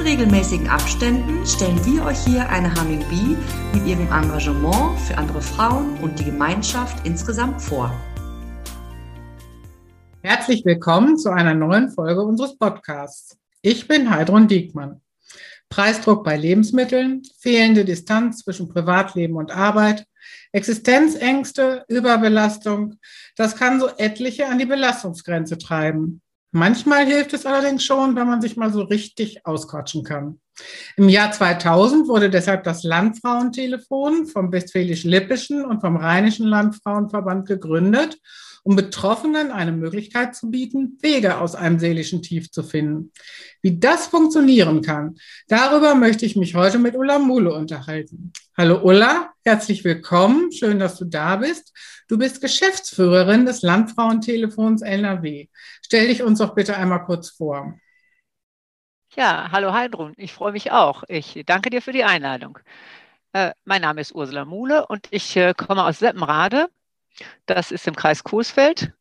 In 0.00 0.06
regelmäßigen 0.06 0.66
Abständen 0.66 1.46
stellen 1.46 1.78
wir 1.84 2.06
euch 2.06 2.24
hier 2.24 2.48
eine 2.48 2.74
Humming 2.74 3.04
Bee 3.10 3.36
mit 3.74 3.86
ihrem 3.86 4.06
Engagement 4.06 4.98
für 5.00 5.18
andere 5.18 5.42
Frauen 5.42 5.98
und 5.98 6.18
die 6.18 6.24
Gemeinschaft 6.24 7.06
insgesamt 7.06 7.60
vor. 7.60 7.92
Herzlich 10.22 10.64
willkommen 10.64 11.18
zu 11.18 11.28
einer 11.28 11.52
neuen 11.52 11.90
Folge 11.90 12.22
unseres 12.22 12.56
Podcasts. 12.56 13.36
Ich 13.60 13.88
bin 13.88 14.08
Heidrun 14.08 14.48
Diekmann. 14.48 15.02
Preisdruck 15.68 16.24
bei 16.24 16.38
Lebensmitteln, 16.38 17.20
fehlende 17.38 17.84
Distanz 17.84 18.38
zwischen 18.38 18.70
Privatleben 18.70 19.36
und 19.36 19.50
Arbeit, 19.50 20.06
Existenzängste, 20.52 21.84
Überbelastung, 21.88 22.96
das 23.36 23.54
kann 23.54 23.78
so 23.78 23.88
etliche 23.98 24.46
an 24.46 24.58
die 24.58 24.66
Belastungsgrenze 24.66 25.58
treiben. 25.58 26.22
Manchmal 26.52 27.06
hilft 27.06 27.32
es 27.32 27.46
allerdings 27.46 27.84
schon, 27.84 28.16
wenn 28.16 28.26
man 28.26 28.40
sich 28.40 28.56
mal 28.56 28.72
so 28.72 28.82
richtig 28.82 29.46
ausquatschen 29.46 30.02
kann. 30.02 30.40
Im 30.96 31.08
Jahr 31.08 31.30
2000 31.30 32.08
wurde 32.08 32.28
deshalb 32.28 32.64
das 32.64 32.82
Landfrauentelefon 32.82 34.26
vom 34.26 34.52
Westfälisch-Lippischen 34.52 35.64
und 35.64 35.80
vom 35.80 35.96
Rheinischen 35.96 36.46
Landfrauenverband 36.46 37.46
gegründet 37.46 38.18
um 38.62 38.76
Betroffenen 38.76 39.50
eine 39.50 39.72
Möglichkeit 39.72 40.34
zu 40.34 40.50
bieten, 40.50 40.98
Wege 41.00 41.38
aus 41.38 41.54
einem 41.54 41.78
seelischen 41.78 42.22
Tief 42.22 42.50
zu 42.50 42.62
finden. 42.62 43.12
Wie 43.62 43.78
das 43.78 44.06
funktionieren 44.06 44.82
kann, 44.82 45.16
darüber 45.48 45.94
möchte 45.94 46.26
ich 46.26 46.36
mich 46.36 46.54
heute 46.54 46.78
mit 46.78 46.94
Ulla 46.94 47.18
Mule 47.18 47.52
unterhalten. 47.52 48.32
Hallo 48.56 48.80
Ulla, 48.82 49.32
herzlich 49.44 49.84
willkommen. 49.84 50.52
Schön, 50.52 50.78
dass 50.78 50.96
du 50.96 51.04
da 51.04 51.36
bist. 51.36 51.72
Du 52.08 52.18
bist 52.18 52.40
Geschäftsführerin 52.40 53.46
des 53.46 53.62
Landfrauentelefons 53.62 54.82
NRW. 54.82 55.48
Stell 55.84 56.08
dich 56.08 56.22
uns 56.22 56.38
doch 56.38 56.54
bitte 56.54 56.76
einmal 56.76 57.04
kurz 57.04 57.30
vor. 57.30 57.78
Ja, 59.16 59.48
hallo 59.50 59.72
Heidrun, 59.72 60.12
ich 60.16 60.32
freue 60.32 60.52
mich 60.52 60.70
auch. 60.70 61.02
Ich 61.08 61.42
danke 61.46 61.70
dir 61.70 61.82
für 61.82 61.92
die 61.92 62.04
Einladung. 62.04 62.58
Äh, 63.32 63.52
mein 63.64 63.82
Name 63.82 64.00
ist 64.00 64.14
Ursula 64.14 64.44
Muhle 64.44 64.86
und 64.86 65.08
ich 65.10 65.36
äh, 65.36 65.54
komme 65.54 65.84
aus 65.84 65.98
Seppenrade 65.98 66.68
das 67.46 67.70
ist 67.70 67.86
im 67.86 67.96
Kreis 67.96 68.24
Coesfeld. 68.24 68.92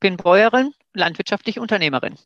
Bin 0.00 0.16
Bäuerin, 0.16 0.72
landwirtschaftliche 0.94 1.60
Unternehmerin. 1.60 2.16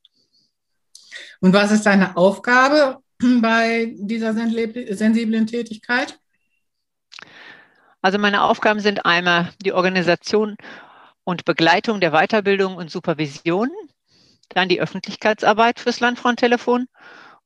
Und 1.40 1.52
was 1.52 1.70
ist 1.70 1.86
deine 1.86 2.16
Aufgabe 2.16 2.98
bei 3.40 3.94
dieser 3.96 4.34
sensiblen 4.34 5.46
Tätigkeit? 5.46 6.18
Also 8.00 8.18
meine 8.18 8.42
Aufgaben 8.42 8.80
sind 8.80 9.06
einmal 9.06 9.50
die 9.64 9.72
Organisation 9.72 10.56
und 11.24 11.44
Begleitung 11.44 12.00
der 12.00 12.10
Weiterbildung 12.10 12.76
und 12.76 12.90
Supervision, 12.90 13.70
dann 14.48 14.68
die 14.68 14.80
Öffentlichkeitsarbeit 14.80 15.78
fürs 15.78 16.00
Landfrauentelefon 16.00 16.86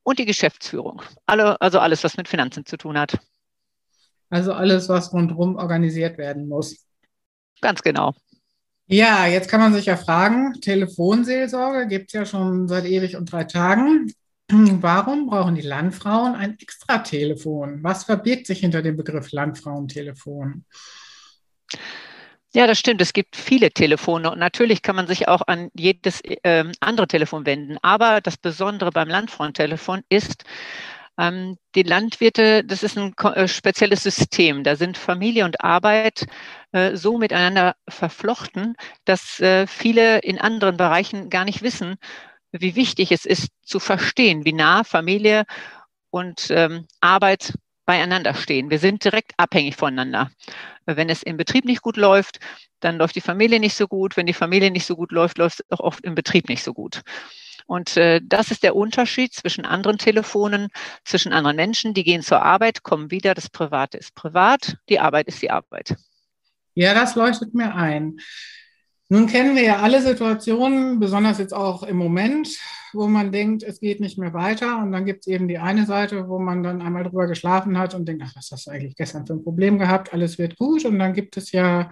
und 0.01 0.19
die 0.19 0.25
Geschäftsführung. 0.25 1.01
Alle, 1.25 1.61
also 1.61 1.79
alles, 1.79 2.03
was 2.03 2.17
mit 2.17 2.27
Finanzen 2.27 2.65
zu 2.65 2.77
tun 2.77 2.97
hat. 2.97 3.19
Also 4.29 4.51
alles, 4.53 4.89
was 4.89 5.13
rundherum 5.13 5.55
organisiert 5.55 6.17
werden 6.17 6.49
muss. 6.49 6.86
Ganz 7.61 7.81
genau. 7.81 8.13
Ja, 8.89 9.27
jetzt 9.27 9.49
kann 9.49 9.59
man 9.59 9.73
sich 9.73 9.85
ja 9.85 9.97
fragen, 9.97 10.53
Telefonseelsorge 10.61 11.87
gibt 11.87 12.07
es 12.07 12.13
ja 12.13 12.25
schon 12.25 12.67
seit 12.69 12.85
ewig 12.85 13.17
und 13.17 13.31
drei 13.31 13.43
Tagen. 13.43 14.13
Warum 14.49 15.27
brauchen 15.27 15.55
die 15.55 15.61
Landfrauen 15.61 16.35
ein 16.35 16.57
Extratelefon? 16.57 17.83
Was 17.83 18.05
verbirgt 18.05 18.47
sich 18.47 18.59
hinter 18.59 18.81
dem 18.81 18.95
Begriff 18.95 19.31
Landfrauentelefon? 19.33 20.63
Ja, 22.53 22.65
das 22.65 22.79
stimmt. 22.79 23.01
Es 23.01 23.11
gibt 23.11 23.35
viele 23.35 23.71
Telefone 23.71 24.31
und 24.31 24.39
natürlich 24.39 24.81
kann 24.81 24.95
man 24.95 25.05
sich 25.05 25.27
auch 25.27 25.41
an 25.47 25.69
jedes 25.73 26.21
äh, 26.21 26.63
andere 26.79 27.07
Telefon 27.07 27.45
wenden. 27.45 27.77
Aber 27.81 28.21
das 28.21 28.37
Besondere 28.37 28.91
beim 28.91 29.09
Landfrauentelefon 29.09 30.03
ist, 30.07 30.45
die 31.19 31.83
Landwirte, 31.83 32.63
das 32.63 32.83
ist 32.83 32.95
ein 32.95 33.15
äh, 33.17 33.47
spezielles 33.47 34.03
System. 34.03 34.63
Da 34.63 34.75
sind 34.75 34.97
Familie 34.97 35.45
und 35.45 35.61
Arbeit 35.61 36.27
äh, 36.73 36.95
so 36.95 37.17
miteinander 37.17 37.75
verflochten, 37.89 38.75
dass 39.05 39.39
äh, 39.39 39.65
viele 39.65 40.19
in 40.19 40.37
anderen 40.39 40.77
Bereichen 40.77 41.31
gar 41.31 41.43
nicht 41.43 41.63
wissen, 41.63 41.95
wie 42.51 42.75
wichtig 42.75 43.11
es 43.11 43.25
ist 43.25 43.49
zu 43.63 43.79
verstehen, 43.79 44.45
wie 44.45 44.53
nah 44.53 44.83
Familie 44.83 45.45
und 46.11 46.47
ähm, 46.51 46.85
Arbeit 47.01 47.53
beieinander 47.85 48.35
stehen. 48.35 48.69
Wir 48.69 48.79
sind 48.79 49.03
direkt 49.03 49.33
abhängig 49.37 49.75
voneinander. 49.75 50.29
Wenn 50.85 51.09
es 51.09 51.23
im 51.23 51.37
Betrieb 51.37 51.65
nicht 51.65 51.81
gut 51.81 51.97
läuft, 51.97 52.39
dann 52.79 52.97
läuft 52.97 53.15
die 53.15 53.21
Familie 53.21 53.59
nicht 53.59 53.75
so 53.75 53.87
gut. 53.87 54.17
Wenn 54.17 54.27
die 54.27 54.33
Familie 54.33 54.69
nicht 54.69 54.85
so 54.85 54.95
gut 54.95 55.11
läuft, 55.11 55.37
läuft 55.37 55.61
es 55.61 55.71
auch 55.71 55.79
oft 55.79 56.03
im 56.03 56.13
Betrieb 56.13 56.47
nicht 56.47 56.63
so 56.63 56.73
gut. 56.73 57.01
Und 57.67 57.97
äh, 57.97 58.21
das 58.23 58.49
ist 58.49 58.63
der 58.63 58.75
Unterschied 58.75 59.33
zwischen 59.33 59.65
anderen 59.65 59.97
Telefonen, 59.97 60.69
zwischen 61.03 61.33
anderen 61.33 61.57
Menschen. 61.57 61.93
Die 61.93 62.03
gehen 62.03 62.23
zur 62.23 62.41
Arbeit, 62.41 62.81
kommen 62.81 63.11
wieder. 63.11 63.33
Das 63.33 63.49
Private 63.49 63.97
ist 63.97 64.15
privat, 64.15 64.77
die 64.89 64.99
Arbeit 64.99 65.27
ist 65.27 65.41
die 65.41 65.51
Arbeit. 65.51 65.95
Ja, 66.73 66.93
das 66.93 67.15
leuchtet 67.15 67.53
mir 67.53 67.75
ein. 67.75 68.17
Nun 69.09 69.27
kennen 69.27 69.55
wir 69.55 69.63
ja 69.63 69.79
alle 69.79 70.01
Situationen, 70.01 70.99
besonders 70.99 71.37
jetzt 71.37 71.53
auch 71.53 71.83
im 71.83 71.95
Moment, 71.95 72.49
wo 72.93 73.07
man 73.07 73.31
denkt, 73.31 73.63
es 73.63 73.79
geht 73.79 74.01
nicht 74.01 74.17
mehr 74.17 74.33
weiter. 74.33 74.79
Und 74.79 74.91
dann 74.91 75.05
gibt 75.05 75.21
es 75.21 75.27
eben 75.27 75.47
die 75.47 75.59
eine 75.59 75.85
Seite, 75.85 76.27
wo 76.27 76.39
man 76.39 76.63
dann 76.63 76.81
einmal 76.81 77.03
drüber 77.03 77.27
geschlafen 77.27 77.77
hat 77.77 77.95
und 77.95 78.05
denkt, 78.05 78.23
ach, 78.25 78.35
was 78.35 78.49
hast 78.51 78.67
du 78.67 78.71
eigentlich 78.71 78.95
gestern 78.95 79.25
für 79.25 79.33
ein 79.33 79.43
Problem 79.43 79.79
gehabt? 79.79 80.13
Alles 80.13 80.37
wird 80.37 80.57
gut. 80.57 80.85
Und 80.85 80.99
dann 80.99 81.13
gibt 81.13 81.35
es 81.37 81.51
ja 81.51 81.89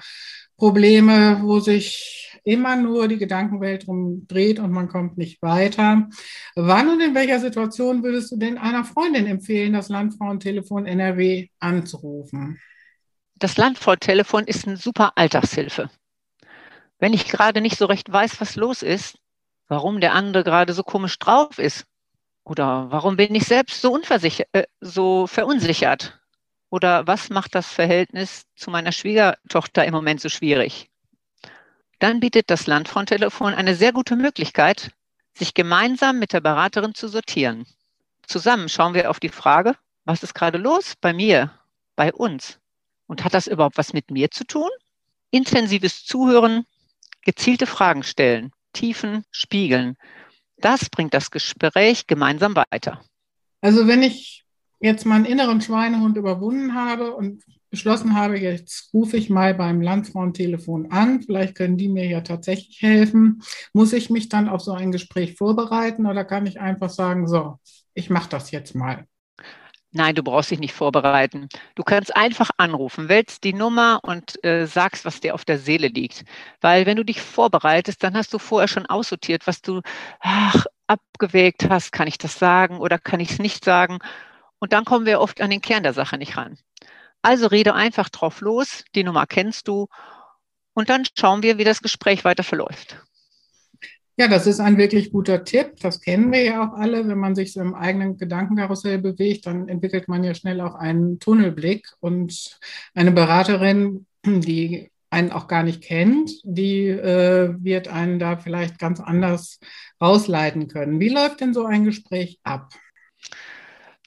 Probleme, 0.58 1.40
wo 1.42 1.60
sich 1.60 2.35
immer 2.46 2.76
nur 2.76 3.08
die 3.08 3.18
Gedankenwelt 3.18 3.88
drum 3.88 4.28
dreht 4.28 4.60
und 4.60 4.72
man 4.72 4.88
kommt 4.88 5.18
nicht 5.18 5.42
weiter. 5.42 6.08
Wann 6.56 6.90
und 6.90 7.02
in 7.02 7.16
welcher 7.16 7.40
Situation 7.40 8.04
würdest 8.04 8.32
du 8.32 8.38
denn 8.38 8.58
einer 8.58 8.86
Freundin 8.86 9.26
empfehlen, 9.26 9.74
das 9.74 9.90
Landfrauentelefon 9.90 10.86
NRW 10.86 11.50
anzurufen? 11.60 12.60
Das 13.38 13.58
Landfrauentelefon 13.58 14.46
ist 14.46 14.68
eine 14.68 14.78
super 14.78 15.14
Alltagshilfe. 15.16 15.90
Wenn 17.00 17.14
ich 17.14 17.28
gerade 17.28 17.62
nicht 17.62 17.78
so 17.78 17.86
recht 17.88 18.10
weiß, 18.12 18.40
was 18.40 18.56
los 18.56 18.82
ist, 18.84 19.18
warum 19.68 20.00
der 20.00 20.14
andere 20.14 20.44
gerade 20.44 20.74
so 20.74 20.84
komisch 20.84 21.18
drauf 21.20 21.58
ist 21.58 21.86
oder 22.44 22.92
warum 22.92 23.18
bin 23.18 23.34
ich 23.34 23.46
selbst 23.46 23.82
so, 23.82 24.00
äh, 24.00 24.64
so 24.80 25.26
verunsichert 25.28 26.20
oder 26.70 27.08
was 27.08 27.30
macht 27.32 27.56
das 27.56 27.72
Verhältnis 27.72 28.44
zu 28.56 28.70
meiner 28.70 28.92
Schwiegertochter 28.92 29.84
im 29.84 29.94
Moment 29.94 30.22
so 30.22 30.30
schwierig? 30.30 30.90
Dann 32.00 32.20
bietet 32.20 32.50
das 32.50 32.68
Landfrauentelefon 32.68 33.54
eine 33.54 33.76
sehr 33.76 33.94
gute 33.94 34.16
Möglichkeit, 34.16 34.92
sich 35.34 35.54
gemeinsam 35.54 36.20
mit 36.20 36.34
der 36.34 36.42
Beraterin 36.42 36.94
zu 36.94 37.08
sortieren. 37.08 37.66
Zusammen 38.28 38.70
schauen 38.70 38.94
wir 38.94 39.10
auf 39.10 39.20
die 39.20 39.30
Frage, 39.30 39.76
was 40.04 40.24
ist 40.24 40.34
gerade 40.34 40.58
los 40.58 40.94
bei 41.00 41.14
mir, 41.14 41.52
bei 41.96 42.14
uns? 42.14 42.60
Und 43.08 43.24
hat 43.24 43.34
das 43.34 43.48
überhaupt 43.48 43.78
was 43.78 43.94
mit 43.94 44.12
mir 44.12 44.32
zu 44.32 44.46
tun? 44.46 44.70
Intensives 45.32 46.06
Zuhören, 46.06 46.66
gezielte 47.22 47.68
Fragen 47.68 48.04
stellen, 48.04 48.52
Tiefen 48.74 49.26
spiegeln. 49.32 49.98
Das 50.58 50.90
bringt 50.90 51.14
das 51.14 51.32
Gespräch 51.32 52.08
gemeinsam 52.08 52.56
weiter. 52.56 53.02
Also 53.62 53.88
wenn 53.88 54.04
ich 54.04 54.46
jetzt 54.80 55.06
meinen 55.06 55.26
inneren 55.26 55.62
Schweinehund 55.62 56.18
überwunden 56.18 56.76
habe 56.76 57.16
und 57.16 57.44
beschlossen 57.76 58.16
habe, 58.16 58.40
jetzt 58.40 58.90
rufe 58.94 59.18
ich 59.18 59.30
mal 59.30 59.54
beim 59.54 59.82
Landfrauentelefon 59.82 60.92
an, 60.92 61.22
vielleicht 61.22 61.56
können 61.56 61.78
die 61.78 61.90
mir 61.90 62.08
ja 62.08 62.22
tatsächlich 62.22 62.82
helfen. 62.82 63.42
Muss 63.74 63.92
ich 63.92 64.10
mich 64.10 64.30
dann 64.30 64.48
auf 64.48 64.62
so 64.62 64.72
ein 64.72 64.94
Gespräch 64.94 65.36
vorbereiten 65.36 66.06
oder 66.06 66.24
kann 66.24 66.46
ich 66.46 66.62
einfach 66.62 66.90
sagen, 66.90 67.28
so, 67.28 67.60
ich 67.94 68.10
mache 68.10 68.30
das 68.30 68.52
jetzt 68.52 68.76
mal? 68.76 69.06
Nein, 69.92 70.16
du 70.16 70.24
brauchst 70.24 70.52
dich 70.52 70.60
nicht 70.60 70.74
vorbereiten. 70.74 71.50
Du 71.76 71.84
kannst 71.84 72.16
einfach 72.16 72.50
anrufen, 72.58 73.10
wählst 73.10 73.44
die 73.44 73.54
Nummer 73.54 74.00
und 74.04 74.42
äh, 74.46 74.68
sagst, 74.68 75.04
was 75.04 75.20
dir 75.20 75.34
auf 75.34 75.44
der 75.44 75.60
Seele 75.60 75.88
liegt. 75.90 76.24
Weil 76.62 76.86
wenn 76.86 76.98
du 76.98 77.04
dich 77.04 77.22
vorbereitest, 77.22 78.02
dann 78.04 78.16
hast 78.16 78.34
du 78.34 78.40
vorher 78.40 78.68
schon 78.70 78.86
aussortiert, 78.86 79.48
was 79.48 79.62
du 79.62 79.82
ach, 80.22 80.66
abgewägt 80.88 81.70
hast. 81.70 81.92
Kann 81.92 82.08
ich 82.08 82.18
das 82.18 82.40
sagen 82.40 82.80
oder 82.80 83.00
kann 83.00 83.20
ich 83.20 83.32
es 83.32 83.40
nicht 83.40 83.66
sagen? 83.66 84.00
Und 84.60 84.72
dann 84.74 84.86
kommen 84.86 85.06
wir 85.06 85.20
oft 85.20 85.42
an 85.42 85.50
den 85.50 85.62
Kern 85.62 85.84
der 85.84 85.94
Sache 85.94 86.18
nicht 86.18 86.38
ran. 86.38 86.58
Also 87.26 87.48
rede 87.48 87.74
einfach 87.74 88.10
drauf 88.10 88.42
los, 88.42 88.84
die 88.94 89.04
Nummer 89.04 89.26
kennst 89.26 89.68
du 89.68 89.88
und 90.74 90.90
dann 90.90 91.04
schauen 91.18 91.42
wir, 91.42 91.58
wie 91.58 91.64
das 91.64 91.82
Gespräch 91.82 92.24
weiter 92.24 92.44
verläuft. 92.44 93.02
Ja, 94.18 94.28
das 94.28 94.48
ist 94.48 94.60
ein 94.60 94.78
wirklich 94.78 95.12
guter 95.12 95.44
Tipp. 95.44 95.74
Das 95.82 96.00
kennen 96.00 96.32
wir 96.32 96.44
ja 96.44 96.64
auch 96.64 96.78
alle. 96.78 97.08
Wenn 97.08 97.18
man 97.18 97.36
sich 97.36 97.52
so 97.52 97.60
im 97.62 97.74
eigenen 97.74 98.18
Gedankenkarussell 98.18 99.00
bewegt, 99.00 99.46
dann 99.46 99.68
entwickelt 99.68 100.08
man 100.08 100.24
ja 100.24 100.34
schnell 100.36 100.62
auch 100.62 100.76
einen 100.76 101.20
Tunnelblick. 101.20 101.92
Und 102.00 102.60
eine 102.94 103.12
Beraterin 103.12 104.06
die 104.26 104.92
einen 105.10 105.32
auch 105.32 105.48
gar 105.48 105.64
nicht 105.64 105.82
kennt, 105.82 106.32
die 106.44 106.88
äh, 106.88 107.56
wird 107.60 107.88
einen 107.88 108.20
da 108.20 108.38
vielleicht 108.38 108.80
ganz 108.80 109.00
anders 109.00 109.60
rausleiten 110.02 110.68
können. 110.68 111.00
Wie 111.00 111.10
läuft 111.10 111.42
denn 111.42 111.54
so 111.54 111.66
ein 111.66 111.86
Gespräch 111.86 112.40
ab? 112.44 112.74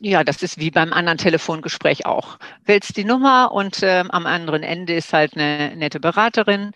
Ja, 0.00 0.22
das 0.22 0.42
ist 0.42 0.58
wie 0.58 0.70
beim 0.70 0.92
anderen 0.92 1.18
Telefongespräch 1.18 2.06
auch. 2.06 2.38
Wählst 2.64 2.96
die 2.96 3.04
Nummer 3.04 3.50
und 3.52 3.82
äh, 3.82 4.04
am 4.08 4.26
anderen 4.26 4.62
Ende 4.62 4.94
ist 4.94 5.12
halt 5.12 5.34
eine 5.34 5.74
nette 5.76 5.98
Beraterin 5.98 6.70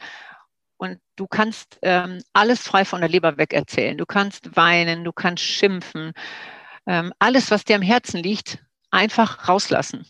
und 0.76 0.98
du 1.14 1.28
kannst 1.28 1.78
ähm, 1.82 2.20
alles 2.32 2.62
frei 2.62 2.84
von 2.84 3.00
der 3.00 3.08
Leber 3.08 3.38
weg 3.38 3.52
erzählen. 3.52 3.96
Du 3.96 4.06
kannst 4.06 4.56
weinen, 4.56 5.04
du 5.04 5.12
kannst 5.12 5.44
schimpfen. 5.44 6.12
Ähm, 6.86 7.12
alles, 7.20 7.52
was 7.52 7.64
dir 7.64 7.76
am 7.76 7.82
Herzen 7.82 8.20
liegt, 8.20 8.58
einfach 8.90 9.48
rauslassen. 9.48 10.04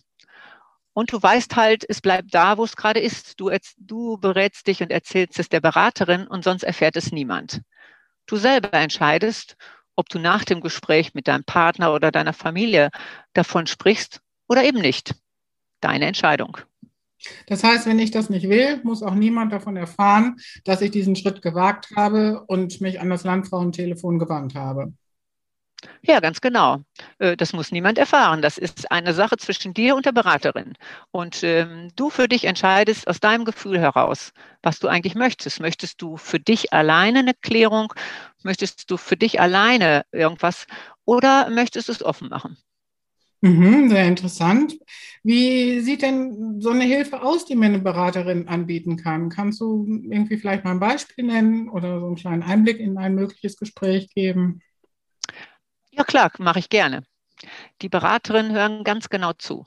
Und 0.94 1.12
du 1.12 1.22
weißt 1.22 1.56
halt, 1.56 1.84
es 1.88 2.00
bleibt 2.00 2.34
da, 2.34 2.56
wo 2.56 2.64
es 2.64 2.76
gerade 2.76 3.00
ist. 3.00 3.38
Du, 3.38 3.50
du 3.76 4.16
berätst 4.18 4.66
dich 4.66 4.82
und 4.82 4.90
erzählst 4.90 5.38
es 5.38 5.50
der 5.50 5.60
Beraterin 5.60 6.26
und 6.26 6.44
sonst 6.44 6.62
erfährt 6.62 6.96
es 6.96 7.12
niemand. 7.12 7.60
Du 8.26 8.36
selber 8.36 8.72
entscheidest, 8.72 9.56
ob 9.96 10.08
du 10.08 10.18
nach 10.18 10.44
dem 10.44 10.60
Gespräch 10.60 11.14
mit 11.14 11.28
deinem 11.28 11.44
Partner 11.44 11.92
oder 11.92 12.10
deiner 12.10 12.32
Familie 12.32 12.90
davon 13.32 13.66
sprichst 13.66 14.20
oder 14.48 14.64
eben 14.64 14.80
nicht. 14.80 15.14
Deine 15.80 16.06
Entscheidung. 16.06 16.58
Das 17.46 17.62
heißt, 17.62 17.86
wenn 17.86 17.98
ich 17.98 18.10
das 18.10 18.30
nicht 18.30 18.48
will, 18.48 18.80
muss 18.82 19.02
auch 19.02 19.14
niemand 19.14 19.52
davon 19.52 19.76
erfahren, 19.76 20.36
dass 20.64 20.80
ich 20.80 20.90
diesen 20.90 21.16
Schritt 21.16 21.42
gewagt 21.42 21.88
habe 21.96 22.42
und 22.46 22.80
mich 22.80 23.00
an 23.00 23.10
das 23.10 23.24
Landfrauentelefon 23.24 24.18
gewandt 24.18 24.54
habe. 24.54 24.92
Ja, 26.02 26.20
ganz 26.20 26.40
genau. 26.40 26.80
Äh, 27.18 27.36
das 27.36 27.52
muss 27.52 27.70
niemand 27.72 27.98
erfahren. 27.98 28.42
Das 28.42 28.58
ist 28.58 28.90
eine 28.92 29.14
Sache 29.14 29.36
zwischen 29.36 29.74
dir 29.74 29.94
und 29.96 30.06
der 30.06 30.12
Beraterin. 30.12 30.74
Und 31.10 31.42
ähm, 31.42 31.90
du 31.96 32.10
für 32.10 32.28
dich 32.28 32.44
entscheidest 32.44 33.08
aus 33.08 33.20
deinem 33.20 33.44
Gefühl 33.44 33.78
heraus, 33.80 34.32
was 34.62 34.78
du 34.78 34.88
eigentlich 34.88 35.14
möchtest. 35.14 35.60
Möchtest 35.60 36.00
du 36.02 36.16
für 36.16 36.40
dich 36.40 36.72
alleine 36.72 37.20
eine 37.20 37.34
Klärung? 37.34 37.92
Möchtest 38.42 38.90
du 38.90 38.96
für 38.96 39.16
dich 39.16 39.40
alleine 39.40 40.04
irgendwas? 40.12 40.66
Oder 41.04 41.50
möchtest 41.50 41.88
du 41.88 41.92
es 41.92 42.02
offen 42.04 42.28
machen? 42.28 42.56
Mhm, 43.40 43.88
sehr 43.88 44.06
interessant. 44.06 44.78
Wie 45.24 45.80
sieht 45.80 46.02
denn 46.02 46.60
so 46.60 46.70
eine 46.70 46.84
Hilfe 46.84 47.22
aus, 47.22 47.44
die 47.44 47.56
mir 47.56 47.66
eine 47.66 47.80
Beraterin 47.80 48.46
anbieten 48.46 48.96
kann? 48.96 49.30
Kannst 49.30 49.60
du 49.60 49.84
irgendwie 50.08 50.36
vielleicht 50.36 50.64
mal 50.64 50.70
ein 50.72 50.80
Beispiel 50.80 51.24
nennen 51.24 51.68
oder 51.68 51.98
so 52.00 52.06
einen 52.06 52.14
kleinen 52.16 52.42
Einblick 52.44 52.78
in 52.78 52.98
ein 52.98 53.14
mögliches 53.16 53.56
Gespräch 53.56 54.10
geben? 54.14 54.60
Ja 55.94 56.04
klar, 56.04 56.32
mache 56.38 56.58
ich 56.58 56.70
gerne. 56.70 57.04
Die 57.82 57.88
Beraterinnen 57.88 58.52
hören 58.52 58.84
ganz 58.84 59.08
genau 59.08 59.32
zu. 59.34 59.66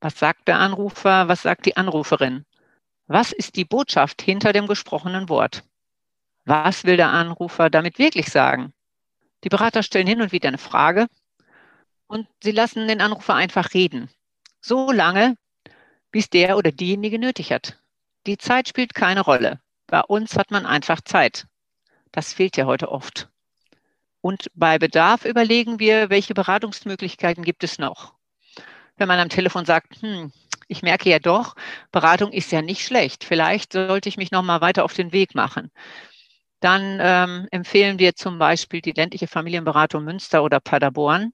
Was 0.00 0.18
sagt 0.18 0.46
der 0.48 0.58
Anrufer? 0.58 1.28
Was 1.28 1.42
sagt 1.42 1.66
die 1.66 1.76
Anruferin? 1.76 2.44
Was 3.08 3.32
ist 3.32 3.56
die 3.56 3.64
Botschaft 3.64 4.22
hinter 4.22 4.52
dem 4.52 4.66
gesprochenen 4.66 5.28
Wort? 5.28 5.64
Was 6.44 6.84
will 6.84 6.96
der 6.96 7.10
Anrufer 7.10 7.70
damit 7.70 7.98
wirklich 7.98 8.28
sagen? 8.28 8.72
Die 9.42 9.48
Berater 9.48 9.82
stellen 9.82 10.06
hin 10.06 10.22
und 10.22 10.32
wieder 10.32 10.48
eine 10.48 10.58
Frage 10.58 11.08
und 12.06 12.28
sie 12.42 12.52
lassen 12.52 12.86
den 12.86 13.00
Anrufer 13.00 13.34
einfach 13.34 13.74
reden. 13.74 14.08
So 14.60 14.92
lange, 14.92 15.36
bis 16.12 16.30
der 16.30 16.56
oder 16.56 16.70
diejenige 16.70 17.18
nötig 17.18 17.52
hat. 17.52 17.80
Die 18.26 18.38
Zeit 18.38 18.68
spielt 18.68 18.94
keine 18.94 19.20
Rolle. 19.20 19.60
Bei 19.86 20.00
uns 20.02 20.36
hat 20.36 20.50
man 20.50 20.66
einfach 20.66 21.00
Zeit. 21.00 21.46
Das 22.12 22.32
fehlt 22.32 22.56
ja 22.56 22.66
heute 22.66 22.90
oft. 22.90 23.28
Und 24.26 24.50
bei 24.56 24.76
Bedarf 24.80 25.24
überlegen 25.24 25.78
wir, 25.78 26.10
welche 26.10 26.34
Beratungsmöglichkeiten 26.34 27.44
gibt 27.44 27.62
es 27.62 27.78
noch. 27.78 28.14
Wenn 28.96 29.06
man 29.06 29.20
am 29.20 29.28
Telefon 29.28 29.64
sagt, 29.64 30.02
hm, 30.02 30.32
ich 30.66 30.82
merke 30.82 31.08
ja 31.08 31.20
doch, 31.20 31.54
Beratung 31.92 32.32
ist 32.32 32.50
ja 32.50 32.60
nicht 32.60 32.84
schlecht. 32.84 33.22
Vielleicht 33.22 33.74
sollte 33.74 34.08
ich 34.08 34.16
mich 34.16 34.32
noch 34.32 34.42
mal 34.42 34.60
weiter 34.60 34.84
auf 34.84 34.94
den 34.94 35.12
Weg 35.12 35.36
machen. 35.36 35.70
Dann 36.58 36.98
ähm, 37.00 37.46
empfehlen 37.52 38.00
wir 38.00 38.16
zum 38.16 38.40
Beispiel 38.40 38.80
die 38.80 38.90
ländliche 38.90 39.28
Familienberatung 39.28 40.02
Münster 40.02 40.42
oder 40.42 40.58
Paderborn, 40.58 41.32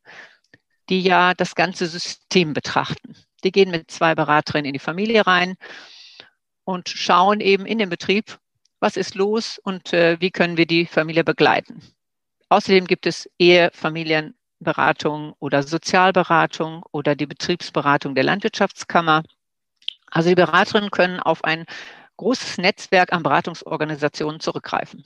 die 0.91 1.01
ja 1.01 1.33
das 1.33 1.55
ganze 1.55 1.87
System 1.87 2.53
betrachten. 2.53 3.17
Die 3.43 3.53
gehen 3.53 3.71
mit 3.71 3.91
zwei 3.91 4.15
Beraterinnen 4.15 4.67
in 4.67 4.75
die 4.75 4.79
Familie 4.79 5.27
rein 5.27 5.55
und 6.65 6.91
schauen 6.91 7.41
eben 7.41 7.65
in 7.65 7.79
den 7.79 7.89
Betrieb, 7.89 8.39
was 8.81 8.99
ist 8.99 9.15
los 9.15 9.59
und 9.59 9.95
äh, 9.95 10.21
wie 10.21 10.31
können 10.31 10.59
wir 10.59 10.67
die 10.67 10.85
Familie 10.85 11.25
begleiten. 11.25 11.92
Außerdem 12.53 12.87
gibt 12.87 13.07
es 13.07 13.31
Ehe, 13.39 13.71
Familienberatung 13.73 15.33
oder 15.39 15.63
Sozialberatung 15.63 16.85
oder 16.93 17.15
die 17.17 17.25
Betriebsberatung 17.25 18.15
der 18.15 18.25
Landwirtschaftskammer. 18.25 19.23
Also 20.11 20.29
die 20.29 20.35
Beraterinnen 20.35 20.91
können 20.91 21.19
auf 21.19 21.45
ein 21.45 21.65
großes 22.19 22.59
Netzwerk 22.59 23.15
an 23.15 23.23
Beratungsorganisationen 23.23 24.39
zurückgreifen. 24.39 25.03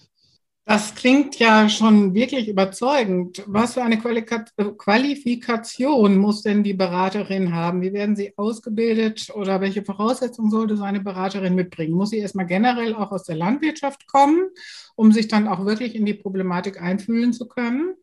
Das 0.68 0.96
klingt 0.96 1.38
ja 1.38 1.68
schon 1.68 2.12
wirklich 2.12 2.48
überzeugend. 2.48 3.40
Was 3.46 3.74
für 3.74 3.84
eine 3.84 4.00
Qualifikation 4.00 6.18
muss 6.18 6.42
denn 6.42 6.64
die 6.64 6.74
Beraterin 6.74 7.54
haben? 7.54 7.82
Wie 7.82 7.92
werden 7.92 8.16
sie 8.16 8.36
ausgebildet 8.36 9.30
oder 9.32 9.60
welche 9.60 9.84
Voraussetzungen 9.84 10.50
sollte 10.50 10.76
so 10.76 10.82
eine 10.82 10.98
Beraterin 10.98 11.54
mitbringen? 11.54 11.94
Muss 11.94 12.10
sie 12.10 12.18
erstmal 12.18 12.46
generell 12.46 12.96
auch 12.96 13.12
aus 13.12 13.22
der 13.22 13.36
Landwirtschaft 13.36 14.08
kommen, 14.08 14.48
um 14.96 15.12
sich 15.12 15.28
dann 15.28 15.46
auch 15.46 15.64
wirklich 15.64 15.94
in 15.94 16.04
die 16.04 16.14
Problematik 16.14 16.82
einfühlen 16.82 17.32
zu 17.32 17.46
können? 17.46 17.94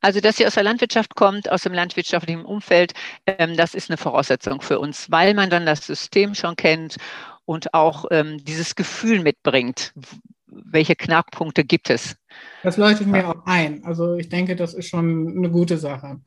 Also, 0.00 0.20
dass 0.20 0.36
sie 0.36 0.48
aus 0.48 0.54
der 0.54 0.64
Landwirtschaft 0.64 1.14
kommt, 1.14 1.48
aus 1.48 1.62
dem 1.62 1.74
landwirtschaftlichen 1.74 2.44
Umfeld, 2.44 2.92
ähm, 3.26 3.56
das 3.56 3.74
ist 3.74 3.88
eine 3.88 3.98
Voraussetzung 3.98 4.62
für 4.62 4.80
uns, 4.80 5.12
weil 5.12 5.32
man 5.32 5.48
dann 5.48 5.64
das 5.64 5.86
System 5.86 6.34
schon 6.34 6.56
kennt 6.56 6.96
und 7.44 7.72
auch 7.72 8.06
ähm, 8.10 8.44
dieses 8.44 8.74
Gefühl 8.74 9.20
mitbringt, 9.20 9.92
welche 10.64 10.96
Knackpunkte 10.96 11.64
gibt 11.64 11.90
es? 11.90 12.16
Das 12.62 12.76
leuchtet 12.76 13.06
mir 13.06 13.28
auch 13.28 13.46
ein. 13.46 13.84
Also 13.84 14.16
ich 14.16 14.28
denke, 14.28 14.56
das 14.56 14.74
ist 14.74 14.88
schon 14.88 15.36
eine 15.36 15.50
gute 15.50 15.78
Sache. 15.78 16.20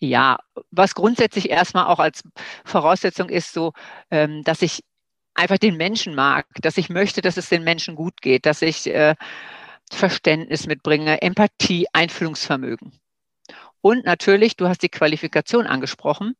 Ja, 0.00 0.38
was 0.70 0.94
grundsätzlich 0.94 1.50
erstmal 1.50 1.86
auch 1.86 1.98
als 1.98 2.22
Voraussetzung 2.64 3.28
ist, 3.28 3.52
so, 3.52 3.72
ähm, 4.10 4.42
dass 4.44 4.62
ich 4.62 4.84
einfach 5.34 5.58
den 5.58 5.76
Menschen 5.76 6.14
mag, 6.14 6.46
dass 6.60 6.78
ich 6.78 6.88
möchte, 6.88 7.20
dass 7.20 7.36
es 7.36 7.48
den 7.48 7.64
Menschen 7.64 7.96
gut 7.96 8.20
geht, 8.20 8.46
dass 8.46 8.62
ich 8.62 8.86
äh, 8.86 9.14
Verständnis 9.90 10.66
mitbringe, 10.66 11.22
Empathie, 11.22 11.86
Einfühlungsvermögen. 11.92 12.92
Und 13.80 14.04
natürlich, 14.04 14.56
du 14.56 14.68
hast 14.68 14.82
die 14.82 14.88
Qualifikation 14.88 15.66
angesprochen. 15.66 16.34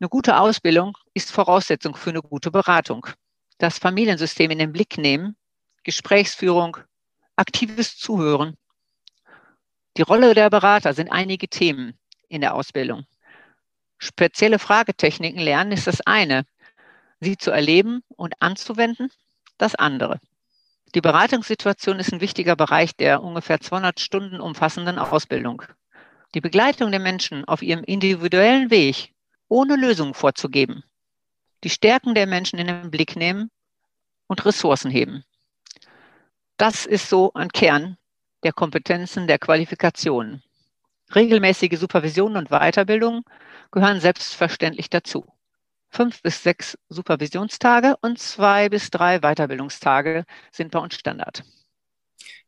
Eine 0.00 0.08
gute 0.08 0.38
Ausbildung 0.38 0.96
ist 1.14 1.30
Voraussetzung 1.30 1.94
für 1.94 2.10
eine 2.10 2.22
gute 2.22 2.50
Beratung. 2.50 3.06
Das 3.58 3.78
Familiensystem 3.78 4.50
in 4.50 4.58
den 4.58 4.72
Blick 4.72 4.98
nehmen 4.98 5.36
Gesprächsführung, 5.84 6.78
aktives 7.36 7.98
Zuhören. 7.98 8.56
Die 9.98 10.02
Rolle 10.02 10.34
der 10.34 10.48
Berater 10.48 10.94
sind 10.94 11.12
einige 11.12 11.46
Themen 11.46 11.98
in 12.28 12.40
der 12.40 12.54
Ausbildung. 12.54 13.04
Spezielle 13.98 14.58
Fragetechniken 14.58 15.38
lernen 15.38 15.72
ist 15.72 15.86
das 15.86 16.00
eine. 16.00 16.46
Sie 17.20 17.36
zu 17.36 17.50
erleben 17.50 18.02
und 18.16 18.34
anzuwenden, 18.40 19.10
das 19.58 19.74
andere. 19.74 20.20
Die 20.94 21.02
Beratungssituation 21.02 22.00
ist 22.00 22.12
ein 22.12 22.20
wichtiger 22.20 22.56
Bereich 22.56 22.96
der 22.96 23.22
ungefähr 23.22 23.60
200 23.60 24.00
Stunden 24.00 24.40
umfassenden 24.40 24.98
Ausbildung. 24.98 25.62
Die 26.34 26.40
Begleitung 26.40 26.92
der 26.92 27.00
Menschen 27.00 27.44
auf 27.44 27.62
ihrem 27.62 27.84
individuellen 27.84 28.70
Weg, 28.70 29.12
ohne 29.48 29.76
Lösungen 29.76 30.14
vorzugeben. 30.14 30.82
Die 31.62 31.70
Stärken 31.70 32.14
der 32.14 32.26
Menschen 32.26 32.58
in 32.58 32.68
den 32.68 32.90
Blick 32.90 33.16
nehmen 33.16 33.50
und 34.26 34.44
Ressourcen 34.46 34.90
heben. 34.90 35.24
Das 36.56 36.86
ist 36.86 37.08
so 37.08 37.32
ein 37.34 37.48
Kern 37.48 37.96
der 38.44 38.52
Kompetenzen, 38.52 39.26
der 39.26 39.38
Qualifikationen. 39.38 40.42
Regelmäßige 41.14 41.78
Supervision 41.78 42.36
und 42.36 42.50
Weiterbildung 42.50 43.24
gehören 43.72 44.00
selbstverständlich 44.00 44.88
dazu. 44.88 45.24
Fünf 45.90 46.22
bis 46.22 46.42
sechs 46.42 46.78
Supervisionstage 46.88 47.96
und 48.02 48.18
zwei 48.18 48.68
bis 48.68 48.90
drei 48.90 49.20
Weiterbildungstage 49.20 50.24
sind 50.52 50.70
bei 50.70 50.78
uns 50.78 50.94
Standard. 50.94 51.44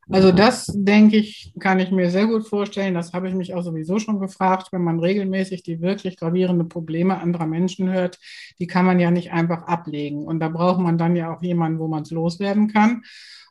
Also 0.09 0.31
das, 0.31 0.67
denke 0.73 1.17
ich, 1.17 1.53
kann 1.59 1.81
ich 1.81 1.91
mir 1.91 2.11
sehr 2.11 2.27
gut 2.27 2.47
vorstellen. 2.47 2.95
Das 2.95 3.13
habe 3.13 3.29
ich 3.29 3.35
mich 3.35 3.55
auch 3.55 3.63
sowieso 3.63 3.99
schon 3.99 4.21
gefragt, 4.21 4.69
wenn 4.71 4.85
man 4.85 5.01
regelmäßig 5.01 5.65
die 5.65 5.81
wirklich 5.81 6.17
gravierenden 6.17 6.69
Probleme 6.69 7.19
anderer 7.19 7.47
Menschen 7.47 7.91
hört, 7.91 8.19
die 8.61 8.69
kann 8.69 8.87
man 8.87 9.01
ja 9.01 9.11
nicht 9.11 9.33
einfach 9.33 9.67
ablegen. 9.67 10.25
Und 10.25 10.39
da 10.39 10.49
braucht 10.49 10.81
man 10.81 10.97
dann 10.97 11.17
ja 11.17 11.35
auch 11.35 11.43
jemanden, 11.43 11.81
wo 11.81 11.89
man 11.89 12.05
es 12.05 12.13
loswerden 12.13 12.73
kann. 12.73 13.03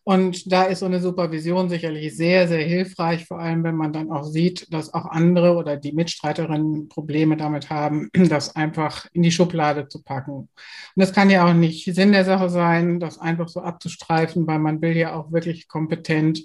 Und 0.08 0.52
da 0.52 0.66
ist 0.66 0.80
so 0.80 0.86
eine 0.86 1.00
Supervision 1.00 1.68
sicherlich 1.68 2.16
sehr, 2.16 2.48
sehr 2.48 2.64
hilfreich, 2.64 3.26
vor 3.26 3.40
allem 3.40 3.64
wenn 3.64 3.76
man 3.76 3.92
dann 3.92 4.12
auch 4.12 4.24
sieht, 4.24 4.72
dass 4.72 4.94
auch 4.94 5.08
andere 5.08 5.56
oder 5.56 5.78
die 5.78 5.94
Mitstreiterinnen 5.94 6.90
Probleme 6.90 7.38
damit 7.38 7.72
haben, 7.72 8.12
das 8.14 8.56
einfach 8.56 9.08
in 9.14 9.24
die 9.24 9.32
Schublade 9.32 9.88
zu 9.88 10.04
packen. 10.04 10.32
Und 10.32 10.50
das 10.96 11.12
kann 11.12 11.32
ja 11.32 11.50
auch 11.50 11.56
nicht 11.56 11.92
Sinn 11.92 12.12
der 12.12 12.24
Sache 12.24 12.52
sein, 12.52 13.00
das 13.00 13.18
einfach 13.18 13.48
so 13.48 13.62
abzustreifen, 13.62 14.46
weil 14.46 14.60
man 14.60 14.80
will 14.80 14.96
ja 14.96 15.16
auch 15.16 15.32
wirklich 15.32 15.68
kompetent 15.68 16.44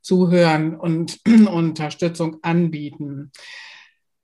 zuhören 0.00 0.74
und 0.74 1.20
Unterstützung 1.52 2.38
anbieten. 2.40 3.30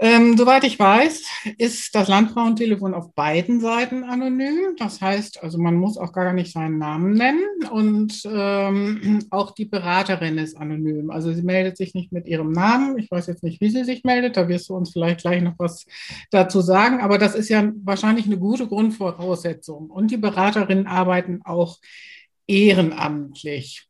Ähm, 0.00 0.36
soweit 0.36 0.62
ich 0.62 0.78
weiß, 0.78 1.24
ist 1.58 1.92
das 1.96 2.06
Landfrauentelefon 2.06 2.94
auf 2.94 3.12
beiden 3.14 3.60
Seiten 3.60 4.04
anonym. 4.04 4.76
Das 4.78 5.00
heißt, 5.00 5.42
also 5.42 5.58
man 5.58 5.74
muss 5.74 5.98
auch 5.98 6.12
gar 6.12 6.32
nicht 6.32 6.52
seinen 6.52 6.78
Namen 6.78 7.14
nennen 7.14 7.44
und 7.72 8.22
ähm, 8.24 9.26
auch 9.30 9.50
die 9.50 9.64
Beraterin 9.64 10.38
ist 10.38 10.56
anonym. 10.56 11.10
Also 11.10 11.32
sie 11.32 11.42
meldet 11.42 11.76
sich 11.76 11.94
nicht 11.94 12.12
mit 12.12 12.28
ihrem 12.28 12.52
Namen. 12.52 12.96
Ich 12.96 13.10
weiß 13.10 13.26
jetzt 13.26 13.42
nicht, 13.42 13.60
wie 13.60 13.70
sie 13.70 13.82
sich 13.82 14.04
meldet. 14.04 14.36
Da 14.36 14.46
wirst 14.46 14.68
du 14.68 14.76
uns 14.76 14.92
vielleicht 14.92 15.22
gleich 15.22 15.42
noch 15.42 15.54
was 15.58 15.84
dazu 16.30 16.60
sagen. 16.60 17.00
Aber 17.00 17.18
das 17.18 17.34
ist 17.34 17.48
ja 17.48 17.68
wahrscheinlich 17.82 18.26
eine 18.26 18.38
gute 18.38 18.68
Grundvoraussetzung. 18.68 19.90
Und 19.90 20.12
die 20.12 20.16
Beraterinnen 20.16 20.86
arbeiten 20.86 21.40
auch 21.44 21.78
ehrenamtlich. 22.46 23.88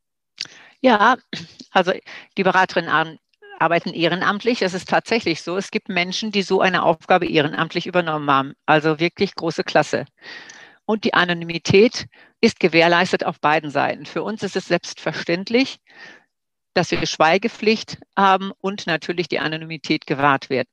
Ja, 0.81 1.17
also 1.71 1.93
die 2.39 2.43
Beraterinnen 2.43 3.19
arbeiten 3.61 3.93
ehrenamtlich. 3.93 4.63
Es 4.63 4.75
ist 4.75 4.89
tatsächlich 4.89 5.43
so. 5.43 5.57
Es 5.57 5.71
gibt 5.71 5.89
Menschen, 5.89 6.33
die 6.33 6.43
so 6.43 6.61
eine 6.61 6.83
Aufgabe 6.83 7.27
ehrenamtlich 7.27 7.87
übernommen 7.87 8.31
haben. 8.31 8.55
Also 8.67 9.01
wirklich 9.01 9.35
große 9.35 9.65
Klasse. 9.65 10.07
Und 10.85 11.05
die 11.05 11.15
Anonymität 11.15 12.07
ist 12.41 12.61
gewährleistet 12.61 13.25
auf 13.25 13.41
beiden 13.41 13.71
Seiten. 13.71 14.07
Für 14.07 14.23
uns 14.23 14.43
ist 14.43 14.57
es 14.57 14.67
selbstverständlich, 14.67 15.81
dass 16.75 16.91
wir 16.91 17.05
Schweigepflicht 17.05 17.99
haben 18.17 18.53
und 18.61 18.87
natürlich 18.87 19.29
die 19.29 19.41
Anonymität 19.41 20.07
gewahrt 20.07 20.49
wird. 20.49 20.69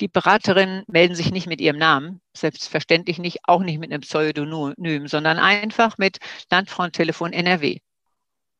Die 0.00 0.08
Beraterinnen 0.08 0.84
melden 0.88 1.14
sich 1.14 1.30
nicht 1.30 1.46
mit 1.46 1.60
ihrem 1.60 1.78
Namen, 1.78 2.20
selbstverständlich 2.34 3.18
nicht, 3.18 3.40
auch 3.44 3.60
nicht 3.60 3.78
mit 3.78 3.92
einem 3.92 4.02
Pseudonym, 4.02 5.08
sondern 5.08 5.38
einfach 5.38 5.96
mit 5.96 6.18
Landfrauentelefon 6.50 7.32
NRW. 7.32 7.78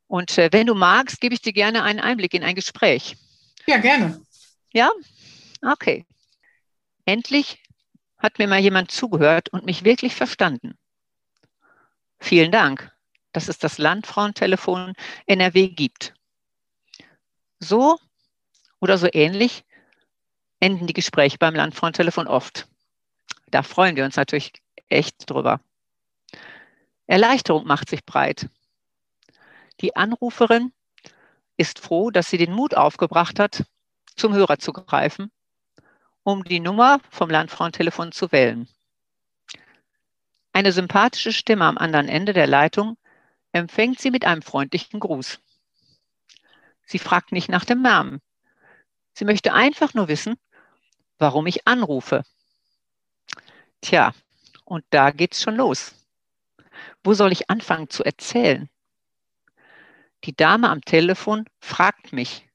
Und 0.06 0.38
äh, 0.38 0.48
wenn 0.52 0.66
du 0.66 0.74
magst, 0.74 1.20
gebe 1.20 1.34
ich 1.34 1.42
dir 1.42 1.52
gerne 1.52 1.82
einen 1.82 2.00
Einblick 2.00 2.32
in 2.32 2.44
ein 2.44 2.54
Gespräch. 2.54 3.16
Ja, 3.66 3.78
gerne. 3.78 4.20
Ja? 4.72 4.90
Okay. 5.62 6.06
Endlich 7.04 7.62
hat 8.18 8.38
mir 8.38 8.48
mal 8.48 8.60
jemand 8.60 8.90
zugehört 8.90 9.48
und 9.50 9.64
mich 9.64 9.84
wirklich 9.84 10.14
verstanden. 10.14 10.78
Vielen 12.18 12.50
Dank, 12.50 12.92
dass 13.32 13.48
es 13.48 13.58
das 13.58 13.78
Landfrauentelefon 13.78 14.94
NRW 15.26 15.68
gibt. 15.68 16.14
So 17.58 17.98
oder 18.80 18.98
so 18.98 19.08
ähnlich 19.12 19.64
enden 20.60 20.86
die 20.86 20.92
Gespräche 20.92 21.38
beim 21.38 21.54
Landfrauentelefon 21.54 22.26
oft. 22.26 22.66
Da 23.48 23.62
freuen 23.62 23.96
wir 23.96 24.04
uns 24.04 24.16
natürlich 24.16 24.52
echt 24.88 25.28
drüber. 25.30 25.60
Erleichterung 27.06 27.66
macht 27.66 27.90
sich 27.90 28.04
breit. 28.04 28.48
Die 29.80 29.94
Anruferin 29.94 30.72
ist 31.56 31.78
froh, 31.78 32.10
dass 32.10 32.30
sie 32.30 32.38
den 32.38 32.52
Mut 32.52 32.76
aufgebracht 32.76 33.38
hat, 33.38 33.64
zum 34.16 34.34
Hörer 34.34 34.58
zu 34.58 34.72
greifen, 34.72 35.30
um 36.22 36.44
die 36.44 36.60
Nummer 36.60 37.00
vom 37.10 37.30
Landfrauentelefon 37.30 38.12
zu 38.12 38.32
wählen. 38.32 38.68
Eine 40.52 40.72
sympathische 40.72 41.32
Stimme 41.32 41.66
am 41.66 41.78
anderen 41.78 42.08
Ende 42.08 42.32
der 42.32 42.46
Leitung 42.46 42.96
empfängt 43.52 44.00
sie 44.00 44.10
mit 44.10 44.24
einem 44.24 44.42
freundlichen 44.42 45.00
Gruß. 45.00 45.38
Sie 46.86 46.98
fragt 46.98 47.32
nicht 47.32 47.48
nach 47.48 47.64
dem 47.64 47.82
Namen. 47.82 48.20
Sie 49.12 49.24
möchte 49.24 49.52
einfach 49.52 49.94
nur 49.94 50.08
wissen, 50.08 50.36
warum 51.18 51.46
ich 51.46 51.66
anrufe. 51.66 52.22
Tja, 53.80 54.14
und 54.64 54.84
da 54.90 55.10
geht's 55.10 55.42
schon 55.42 55.56
los. 55.56 55.94
Wo 57.02 57.14
soll 57.14 57.32
ich 57.32 57.50
anfangen 57.50 57.88
zu 57.88 58.04
erzählen? 58.04 58.68
Die 60.24 60.34
Dame 60.34 60.68
am 60.70 60.80
Telefon 60.80 61.46
fragt 61.60 62.12
mich, 62.12 62.48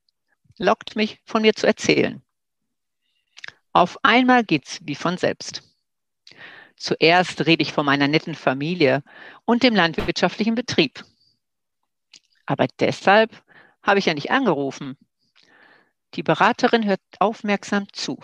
lockt 0.57 0.95
mich 0.95 1.19
von 1.25 1.41
mir 1.41 1.53
zu 1.53 1.67
erzählen. 1.67 2.21
Auf 3.73 3.97
einmal 4.03 4.43
geht's 4.43 4.79
wie 4.83 4.95
von 4.95 5.17
selbst. 5.17 5.63
Zuerst 6.75 7.45
rede 7.45 7.61
ich 7.61 7.73
von 7.73 7.85
meiner 7.85 8.07
netten 8.07 8.35
Familie 8.35 9.03
und 9.45 9.63
dem 9.63 9.75
landwirtschaftlichen 9.75 10.55
Betrieb. 10.55 11.05
Aber 12.45 12.67
deshalb 12.79 13.43
habe 13.83 13.99
ich 13.99 14.07
ja 14.07 14.13
nicht 14.13 14.31
angerufen. 14.31 14.97
Die 16.15 16.23
Beraterin 16.23 16.85
hört 16.85 16.99
aufmerksam 17.19 17.87
zu, 17.93 18.19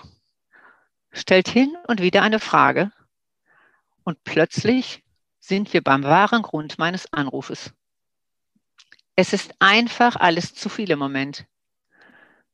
stellt 1.12 1.48
hin 1.48 1.78
und 1.88 2.02
wieder 2.02 2.22
eine 2.22 2.40
Frage 2.40 2.92
und 4.04 4.24
plötzlich 4.24 5.04
sind 5.40 5.72
wir 5.72 5.82
beim 5.82 6.04
wahren 6.04 6.42
Grund 6.42 6.78
meines 6.78 7.12
Anrufes. 7.14 7.74
Es 9.20 9.34
ist 9.34 9.56
einfach 9.58 10.16
alles 10.16 10.54
zu 10.54 10.70
viel 10.70 10.92
im 10.92 11.00
Moment. 11.00 11.48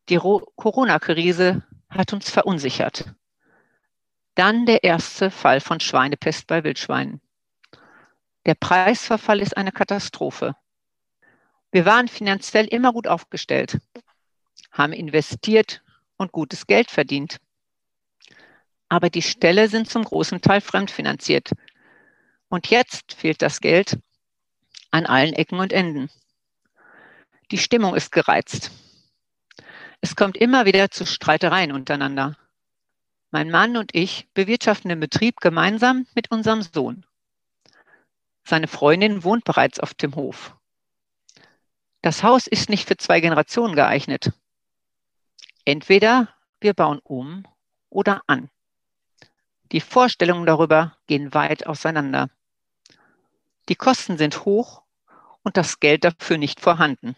Die 0.08 0.16
Corona-Krise 0.16 1.62
hat 1.90 2.14
uns 2.14 2.30
verunsichert. 2.30 3.14
Dann 4.36 4.66
der 4.66 4.82
erste 4.86 5.30
Fall 5.30 5.60
von 5.60 5.82
Schweinepest 5.82 6.48
bei 6.48 6.64
Wildschweinen. 6.64 7.20
Der 8.46 8.56
Preisverfall 8.56 9.42
ist 9.42 9.58
eine 9.58 9.74
Katastrophe. 9.74 10.56
Wir 11.74 11.86
waren 11.86 12.08
finanziell 12.08 12.68
immer 12.68 12.94
gut 12.94 13.08
aufgestellt, 13.08 13.80
haben 14.72 14.94
investiert 14.94 15.84
und 16.16 16.32
gutes 16.32 16.66
Geld 16.66 16.90
verdient. 16.90 17.42
Aber 18.88 19.10
die 19.10 19.22
Ställe 19.22 19.68
sind 19.68 19.90
zum 19.90 20.06
großen 20.06 20.40
Teil 20.40 20.62
fremdfinanziert. 20.62 21.52
Und 22.48 22.70
jetzt 22.70 23.16
fehlt 23.16 23.42
das 23.42 23.60
Geld 23.60 24.00
an 24.92 25.06
allen 25.06 25.34
Ecken 25.34 25.60
und 25.60 25.74
Enden. 25.74 26.10
Die 27.54 27.60
Stimmung 27.60 27.94
ist 27.94 28.12
gereizt. 28.12 28.72
Es 30.02 30.16
kommt 30.16 30.38
immer 30.38 30.66
wieder 30.66 30.90
zu 30.90 31.06
Streitereien 31.06 31.72
untereinander. 31.72 32.36
Mein 33.30 33.52
Mann 33.52 33.78
und 33.78 33.94
ich 33.94 34.28
bewirtschaften 34.34 34.90
den 34.90 35.00
Betrieb 35.00 35.40
gemeinsam 35.40 36.08
mit 36.16 36.32
unserem 36.32 36.64
Sohn. 36.64 37.06
Seine 38.44 38.68
Freundin 38.68 39.24
wohnt 39.24 39.44
bereits 39.44 39.80
auf 39.80 39.94
dem 39.94 40.16
Hof. 40.16 40.56
Das 42.02 42.24
Haus 42.24 42.48
ist 42.48 42.70
nicht 42.70 42.88
für 42.88 42.98
zwei 42.98 43.20
Generationen 43.20 43.76
geeignet. 43.76 44.32
Entweder 45.64 46.34
wir 46.60 46.74
bauen 46.74 47.02
um 47.04 47.46
oder 47.92 48.24
an. 48.26 48.50
Die 49.72 49.82
Vorstellungen 49.82 50.48
darüber 50.48 50.98
gehen 51.06 51.36
weit 51.36 51.68
auseinander. 51.68 52.32
Die 53.70 53.76
Kosten 53.76 54.18
sind 54.18 54.44
hoch 54.44 54.82
und 55.44 55.56
das 55.56 55.80
Geld 55.80 56.04
dafür 56.04 56.40
nicht 56.40 56.60
vorhanden. 56.60 57.16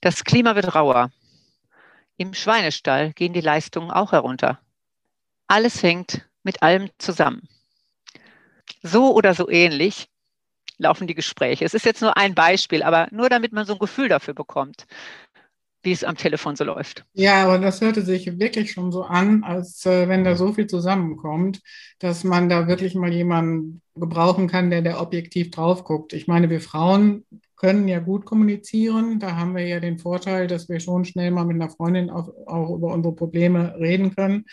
Das 0.00 0.24
Klima 0.24 0.54
wird 0.54 0.74
rauer. 0.74 1.10
Im 2.16 2.34
Schweinestall 2.34 3.12
gehen 3.12 3.32
die 3.32 3.40
Leistungen 3.40 3.90
auch 3.90 4.12
herunter. 4.12 4.60
Alles 5.48 5.82
hängt 5.82 6.28
mit 6.42 6.62
allem 6.62 6.90
zusammen. 6.98 7.48
So 8.82 9.14
oder 9.14 9.34
so 9.34 9.48
ähnlich 9.48 10.08
laufen 10.76 11.08
die 11.08 11.14
Gespräche. 11.14 11.64
Es 11.64 11.74
ist 11.74 11.84
jetzt 11.84 12.02
nur 12.02 12.16
ein 12.16 12.34
Beispiel, 12.34 12.84
aber 12.84 13.08
nur 13.10 13.28
damit 13.28 13.52
man 13.52 13.66
so 13.66 13.72
ein 13.72 13.78
Gefühl 13.78 14.08
dafür 14.08 14.34
bekommt, 14.34 14.86
wie 15.82 15.92
es 15.92 16.04
am 16.04 16.16
Telefon 16.16 16.56
so 16.56 16.64
läuft. 16.64 17.04
Ja, 17.14 17.44
aber 17.44 17.58
das 17.58 17.80
hörte 17.80 18.02
sich 18.02 18.38
wirklich 18.38 18.72
schon 18.72 18.90
so 18.90 19.04
an, 19.04 19.44
als 19.44 19.86
äh, 19.86 20.08
wenn 20.08 20.24
da 20.24 20.34
so 20.34 20.52
viel 20.52 20.66
zusammenkommt, 20.66 21.60
dass 21.98 22.24
man 22.24 22.48
da 22.48 22.66
wirklich 22.66 22.94
mal 22.94 23.12
jemanden 23.12 23.80
gebrauchen 23.94 24.48
kann, 24.48 24.70
der 24.70 24.82
da 24.82 25.00
objektiv 25.00 25.50
drauf 25.50 25.84
guckt. 25.84 26.12
Ich 26.12 26.26
meine, 26.26 26.50
wir 26.50 26.60
Frauen 26.60 27.24
können 27.56 27.88
ja 27.88 27.98
gut 27.98 28.24
kommunizieren. 28.24 29.18
Da 29.18 29.36
haben 29.36 29.54
wir 29.54 29.66
ja 29.66 29.80
den 29.80 29.98
Vorteil, 29.98 30.46
dass 30.46 30.68
wir 30.68 30.80
schon 30.80 31.04
schnell 31.04 31.30
mal 31.30 31.44
mit 31.44 31.56
einer 31.56 31.70
Freundin 31.70 32.10
auch, 32.10 32.28
auch 32.46 32.74
über 32.74 32.92
unsere 32.92 33.14
Probleme 33.14 33.74
reden 33.78 34.14
können. 34.14 34.44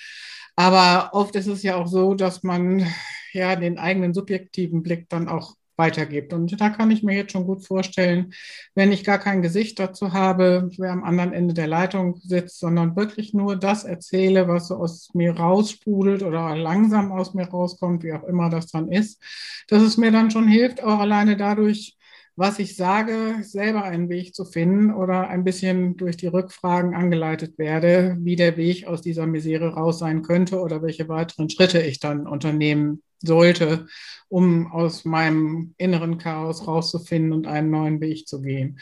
Aber 0.55 1.09
oft 1.13 1.35
ist 1.35 1.47
es 1.47 1.63
ja 1.63 1.75
auch 1.75 1.87
so, 1.87 2.15
dass 2.15 2.43
man 2.43 2.85
ja 3.33 3.55
den 3.55 3.77
eigenen 3.77 4.13
subjektiven 4.13 4.83
Blick 4.83 5.09
dann 5.09 5.27
auch 5.27 5.55
weitergibt. 5.77 6.33
Und 6.33 6.59
da 6.59 6.69
kann 6.69 6.91
ich 6.91 7.03
mir 7.03 7.15
jetzt 7.15 7.31
schon 7.31 7.45
gut 7.45 7.65
vorstellen, 7.65 8.33
wenn 8.73 8.91
ich 8.91 9.03
gar 9.03 9.19
kein 9.19 9.41
Gesicht 9.41 9.79
dazu 9.79 10.13
habe, 10.13 10.69
wer 10.77 10.91
am 10.91 11.03
anderen 11.03 11.33
Ende 11.33 11.53
der 11.53 11.67
Leitung 11.67 12.19
sitzt, 12.23 12.59
sondern 12.59 12.95
wirklich 12.95 13.33
nur 13.33 13.55
das 13.55 13.83
erzähle, 13.83 14.47
was 14.47 14.67
so 14.67 14.75
aus 14.75 15.09
mir 15.13 15.35
raussprudelt 15.37 16.23
oder 16.23 16.55
langsam 16.55 17.11
aus 17.11 17.33
mir 17.33 17.47
rauskommt, 17.47 18.03
wie 18.03 18.13
auch 18.13 18.23
immer 18.23 18.49
das 18.49 18.67
dann 18.67 18.91
ist, 18.91 19.21
dass 19.67 19.81
es 19.81 19.97
mir 19.97 20.11
dann 20.11 20.31
schon 20.31 20.47
hilft, 20.47 20.83
auch 20.83 20.99
alleine 20.99 21.37
dadurch, 21.37 21.97
was 22.37 22.59
ich 22.59 22.75
sage, 22.75 23.37
selber 23.43 23.83
einen 23.83 24.09
Weg 24.09 24.35
zu 24.35 24.43
finden 24.43 24.93
oder 24.93 25.29
ein 25.29 25.45
bisschen 25.45 25.95
durch 25.95 26.17
die 26.17 26.27
Rückfragen 26.27 26.93
angeleitet 26.93 27.57
werde, 27.57 28.17
wie 28.19 28.35
der 28.35 28.57
Weg 28.57 28.87
aus 28.87 29.01
dieser 29.01 29.25
Misere 29.25 29.73
raus 29.73 29.99
sein 29.99 30.21
könnte 30.21 30.59
oder 30.59 30.81
welche 30.81 31.07
weiteren 31.07 31.49
Schritte 31.49 31.81
ich 31.81 31.99
dann 31.99 32.27
unternehmen 32.27 33.01
sollte, 33.19 33.87
um 34.27 34.71
aus 34.71 35.05
meinem 35.05 35.73
inneren 35.77 36.17
Chaos 36.17 36.67
rauszufinden 36.67 37.33
und 37.33 37.47
einen 37.47 37.69
neuen 37.69 38.01
Weg 38.01 38.27
zu 38.27 38.41
gehen. 38.41 38.79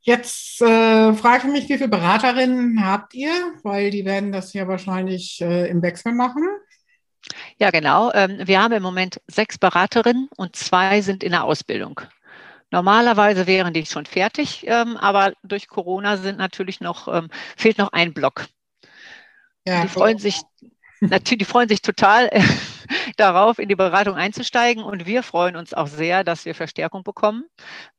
Jetzt 0.00 0.62
äh, 0.62 1.12
frage 1.14 1.48
ich 1.48 1.52
mich, 1.52 1.68
wie 1.68 1.78
viele 1.78 1.88
Beraterinnen 1.88 2.84
habt 2.84 3.12
ihr? 3.14 3.32
Weil 3.64 3.90
die 3.90 4.04
werden 4.04 4.30
das 4.30 4.52
ja 4.52 4.68
wahrscheinlich 4.68 5.40
äh, 5.40 5.68
im 5.68 5.82
Wechsel 5.82 6.12
machen. 6.12 6.44
Ja, 7.58 7.70
genau. 7.70 8.12
Ähm, 8.12 8.38
wir 8.44 8.62
haben 8.62 8.72
im 8.72 8.84
Moment 8.84 9.20
sechs 9.26 9.58
Beraterinnen 9.58 10.28
und 10.36 10.54
zwei 10.54 11.00
sind 11.00 11.24
in 11.24 11.32
der 11.32 11.42
Ausbildung. 11.42 12.00
Normalerweise 12.70 13.46
wären 13.46 13.72
die 13.72 13.86
schon 13.86 14.06
fertig, 14.06 14.64
ähm, 14.68 14.96
aber 14.96 15.32
durch 15.42 15.68
Corona 15.68 16.16
sind 16.16 16.38
natürlich 16.38 16.80
noch, 16.80 17.08
ähm, 17.08 17.28
fehlt 17.56 17.78
noch 17.78 17.92
ein 17.92 18.12
Block. 18.12 18.46
Ja, 19.66 19.82
die 19.82 19.88
freuen 19.88 20.18
sich 20.18 20.40
natürlich, 21.00 21.38
die 21.38 21.44
freuen 21.44 21.68
sich 21.68 21.82
total 21.82 22.30
darauf, 23.16 23.58
in 23.58 23.68
die 23.68 23.76
Beratung 23.76 24.14
einzusteigen. 24.14 24.82
Und 24.82 25.06
wir 25.06 25.22
freuen 25.22 25.56
uns 25.56 25.74
auch 25.74 25.86
sehr, 25.86 26.24
dass 26.24 26.44
wir 26.44 26.54
Verstärkung 26.54 27.02
bekommen, 27.02 27.44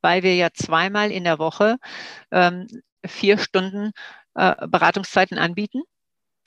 weil 0.00 0.22
wir 0.22 0.34
ja 0.34 0.48
zweimal 0.52 1.10
in 1.10 1.24
der 1.24 1.38
Woche 1.38 1.76
ähm, 2.30 2.66
vier 3.06 3.38
Stunden 3.38 3.92
äh, 4.34 4.54
Beratungszeiten 4.66 5.38
anbieten. 5.38 5.82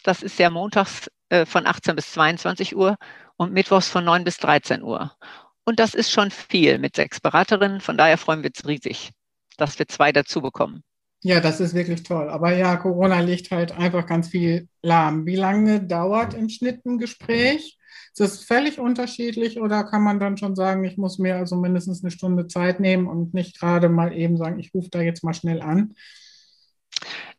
Das 0.04 0.24
ist 0.24 0.40
ja 0.40 0.50
montags 0.50 1.10
äh, 1.30 1.46
von 1.46 1.66
18 1.68 1.96
bis 1.96 2.12
22 2.14 2.76
Uhr 2.76 2.98
und 3.38 3.54
mittwochs 3.54 3.90
von 3.90 4.04
9 4.04 4.24
bis 4.24 4.38
13 4.38 4.84
Uhr. 4.84 5.16
Und 5.64 5.80
das 5.80 5.94
ist 5.94 6.12
schon 6.12 6.32
viel 6.32 6.80
mit 6.80 6.96
sechs 6.96 7.20
Beraterinnen. 7.20 7.82
Von 7.82 7.98
daher 7.98 8.18
freuen 8.18 8.44
wir 8.44 8.50
uns 8.50 8.68
riesig, 8.68 9.12
dass 9.58 9.78
wir 9.80 9.88
zwei 9.88 10.12
dazu 10.12 10.42
bekommen. 10.42 10.84
Ja, 11.24 11.40
das 11.40 11.60
ist 11.60 11.76
wirklich 11.76 12.04
toll. 12.04 12.30
Aber 12.30 12.56
ja, 12.56 12.76
Corona 12.78 13.20
legt 13.20 13.52
halt 13.52 13.72
einfach 13.74 14.08
ganz 14.08 14.30
viel 14.30 14.68
lahm. 14.82 15.26
Wie 15.26 15.36
lange 15.36 15.82
dauert 15.82 16.34
im 16.34 16.50
Schnitt 16.50 16.86
ein 16.86 16.98
Gespräch? 16.98 17.78
Ist 18.14 18.20
das 18.20 18.44
völlig 18.44 18.80
unterschiedlich 18.80 19.60
oder 19.62 19.84
kann 19.84 20.02
man 20.02 20.20
dann 20.20 20.38
schon 20.38 20.56
sagen, 20.56 20.84
ich 20.84 20.98
muss 20.98 21.20
mir 21.20 21.38
also 21.38 21.56
mindestens 21.56 22.04
eine 22.04 22.12
Stunde 22.12 22.48
Zeit 22.48 22.80
nehmen 22.80 23.08
und 23.08 23.34
nicht 23.34 23.60
gerade 23.60 23.88
mal 23.88 24.14
eben 24.14 24.36
sagen, 24.36 24.60
ich 24.60 24.74
rufe 24.74 24.90
da 24.90 25.00
jetzt 25.00 25.24
mal 25.24 25.34
schnell 25.34 25.62
an? 25.62 25.94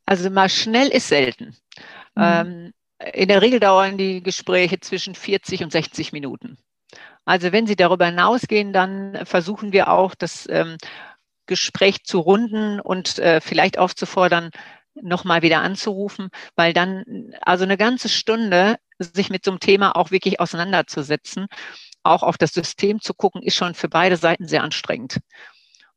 Also 0.07 0.31
mal 0.31 0.49
schnell 0.49 0.89
ist 0.89 1.09
selten. 1.09 1.57
Mhm. 2.15 2.23
Ähm, 2.23 2.73
in 3.13 3.29
der 3.29 3.43
Regel 3.43 3.61
dauern 3.61 3.99
die 3.99 4.23
Gespräche 4.23 4.79
zwischen 4.81 5.15
40 5.15 5.65
und 5.65 5.73
60 5.73 6.13
Minuten. 6.13 6.57
Also 7.25 7.53
wenn 7.53 7.67
Sie 7.67 7.77
darüber 7.77 8.07
hinausgehen, 8.07 8.73
dann 8.73 9.27
versuchen 9.27 9.73
wir 9.73 9.91
auch, 9.91 10.15
das 10.15 10.49
ähm, 10.51 10.77
Gespräch 11.47 12.05
zu 12.05 12.21
runden 12.21 12.81
und 12.81 13.19
äh, 13.19 13.41
vielleicht 13.41 13.79
aufzufordern, 13.79 14.51
nochmal 14.95 15.43
wieder 15.43 15.63
anzurufen, 15.63 16.29
weil 16.55 16.73
dann 16.73 17.33
also 17.41 17.65
eine 17.65 17.77
ganze 17.77 18.09
Stunde 18.09 18.77
sich 18.99 19.31
mit 19.31 19.45
so 19.45 19.51
einem 19.51 19.61
Thema 19.61 19.97
auch 19.97 20.11
wirklich 20.11 20.41
auseinanderzusetzen, 20.41 21.47
auch 22.03 22.23
auf 22.23 22.37
das 22.37 22.53
System 22.53 23.01
zu 23.01 23.15
gucken, 23.15 23.43
ist 23.43 23.57
schon 23.57 23.75
für 23.75 23.89
beide 23.89 24.17
Seiten 24.17 24.47
sehr 24.47 24.63
anstrengend. 24.63 25.19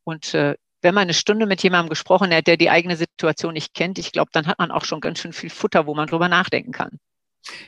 Und 0.04 0.34
äh, 0.34 0.56
wenn 0.82 0.94
man 0.94 1.04
eine 1.04 1.14
Stunde 1.14 1.46
mit 1.48 1.64
jemandem 1.64 1.90
gesprochen 1.90 2.34
hat, 2.34 2.48
der 2.48 2.58
die 2.58 2.70
eigene 2.70 2.96
Situation 2.96 3.54
nicht 3.54 3.74
kennt, 3.74 3.98
ich 3.98 4.12
glaube, 4.12 4.30
dann 4.32 4.48
hat 4.48 4.60
man 4.60 4.72
auch 4.72 4.86
schon 4.86 5.02
ganz 5.02 5.20
schön 5.20 5.34
viel 5.34 5.50
Futter, 5.50 5.88
wo 5.88 5.96
man 5.96 6.08
drüber 6.08 6.30
nachdenken 6.30 6.72
kann. 6.72 7.00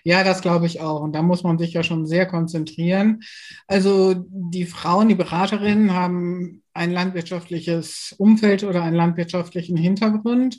Ja, 0.03 0.23
das 0.23 0.41
glaube 0.41 0.65
ich 0.65 0.81
auch. 0.81 1.01
Und 1.01 1.13
da 1.13 1.21
muss 1.21 1.43
man 1.43 1.57
sich 1.57 1.73
ja 1.73 1.83
schon 1.83 2.05
sehr 2.05 2.25
konzentrieren. 2.25 3.21
Also 3.67 4.15
die 4.15 4.65
Frauen, 4.65 5.09
die 5.09 5.15
Beraterinnen 5.15 5.93
haben 5.93 6.63
ein 6.73 6.91
landwirtschaftliches 6.91 8.15
Umfeld 8.17 8.63
oder 8.63 8.83
einen 8.83 8.95
landwirtschaftlichen 8.95 9.77
Hintergrund. 9.77 10.57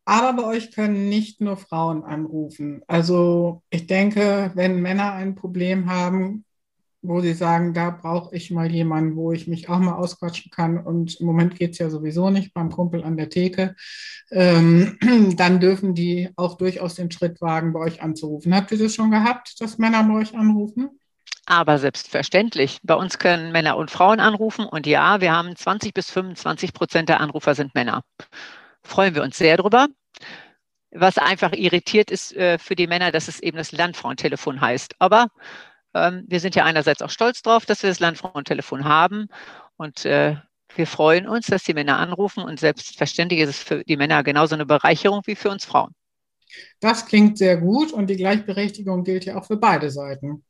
Aber 0.07 0.35
bei 0.43 0.45
euch 0.49 0.73
können 0.73 1.09
nicht 1.09 1.41
nur 1.41 1.57
Frauen 1.57 2.05
anrufen. 2.05 2.83
Also 2.87 3.63
ich 3.71 3.87
denke, 3.87 4.53
wenn 4.55 4.83
Männer 4.83 5.13
ein 5.15 5.35
Problem 5.35 5.91
haben, 5.91 6.45
wo 7.07 7.21
sie 7.21 7.35
sagen, 7.35 7.75
da 7.75 7.91
brauche 7.91 8.35
ich 8.35 8.51
mal 8.51 8.71
jemanden, 8.71 9.15
wo 9.15 9.33
ich 9.33 9.47
mich 9.47 9.69
auch 9.69 9.79
mal 9.79 9.95
ausquatschen 9.95 10.51
kann. 10.51 10.79
Und 10.79 11.21
im 11.21 11.27
Moment 11.27 11.57
geht 11.57 11.73
es 11.73 11.79
ja 11.79 11.91
sowieso 11.91 12.31
nicht 12.31 12.55
beim 12.55 12.71
Kumpel 12.71 13.05
an 13.05 13.17
der 13.17 13.29
Theke. 13.29 13.77
Ähm, 14.31 14.99
dann 15.37 15.61
dürfen 15.61 15.95
die 15.95 16.31
auch 16.37 16.57
durchaus 16.57 16.95
den 16.95 17.11
Schritt 17.11 17.41
wagen, 17.41 17.73
bei 17.73 17.81
euch 17.81 18.03
anzurufen. 18.03 18.55
Habt 18.55 18.73
ihr 18.73 18.79
das 18.79 18.95
schon 18.95 19.11
gehabt, 19.11 19.61
dass 19.61 19.79
Männer 19.79 20.03
bei 20.05 20.15
euch 20.15 20.35
anrufen? 20.35 20.99
Aber 21.47 21.79
selbstverständlich. 21.79 22.79
Bei 22.83 22.95
uns 22.95 23.19
können 23.19 23.53
Männer 23.53 23.77
und 23.77 23.91
Frauen 23.91 24.19
anrufen. 24.19 24.65
Und 24.65 24.87
ja, 24.87 25.21
wir 25.21 25.33
haben 25.33 25.55
20 25.55 25.93
bis 25.93 26.11
25 26.11 26.73
Prozent 26.73 27.11
der 27.11 27.21
Anrufer 27.21 27.55
sind 27.55 27.75
Männer. 27.75 28.03
Freuen 28.83 29.15
wir 29.15 29.23
uns 29.23 29.37
sehr 29.37 29.59
drüber. 29.59 29.89
Was 30.91 31.19
einfach 31.19 31.53
irritiert 31.53 32.11
ist 32.11 32.35
äh, 32.35 32.57
für 32.57 32.77
die 32.77 32.87
Männer, 32.87 33.13
dass 33.13 33.29
es 33.29 33.41
eben 33.41 33.59
das 33.59 33.73
Landfrauentelefon 33.73 34.61
heißt. 34.61 34.95
Aber 35.01 35.29
wir 35.95 36.41
sind 36.41 36.55
ja 36.57 36.65
einerseits 36.65 37.03
auch 37.03 37.11
stolz 37.11 37.43
drauf, 37.43 37.67
dass 37.67 37.83
wir 37.83 37.91
das 37.91 38.01
Landfrauentelefon 38.01 38.85
haben 38.85 39.29
und 39.77 40.05
äh, 40.05 40.37
wir 40.77 40.87
freuen 40.87 41.29
uns, 41.29 41.47
dass 41.47 41.63
die 41.63 41.75
Männer 41.75 41.99
anrufen 41.99 42.43
und 42.43 42.59
selbstverständlich 42.59 43.41
ist 43.41 43.49
es 43.51 43.59
für 43.59 43.85
die 43.85 43.97
Männer 43.97 44.25
genauso 44.25 44.55
eine 44.55 44.67
Bereicherung 44.67 45.23
wie 45.27 45.37
für 45.37 45.51
uns 45.51 45.65
Frauen. 45.65 45.95
Das 46.81 47.07
klingt 47.07 47.39
sehr 47.39 47.57
gut 47.57 47.93
und 47.93 48.09
die 48.09 48.17
Gleichberechtigung 48.17 49.05
gilt 49.05 49.25
ja 49.25 49.37
auch 49.37 49.45
für 49.45 49.57
beide 49.57 49.91
Seiten. 49.91 50.45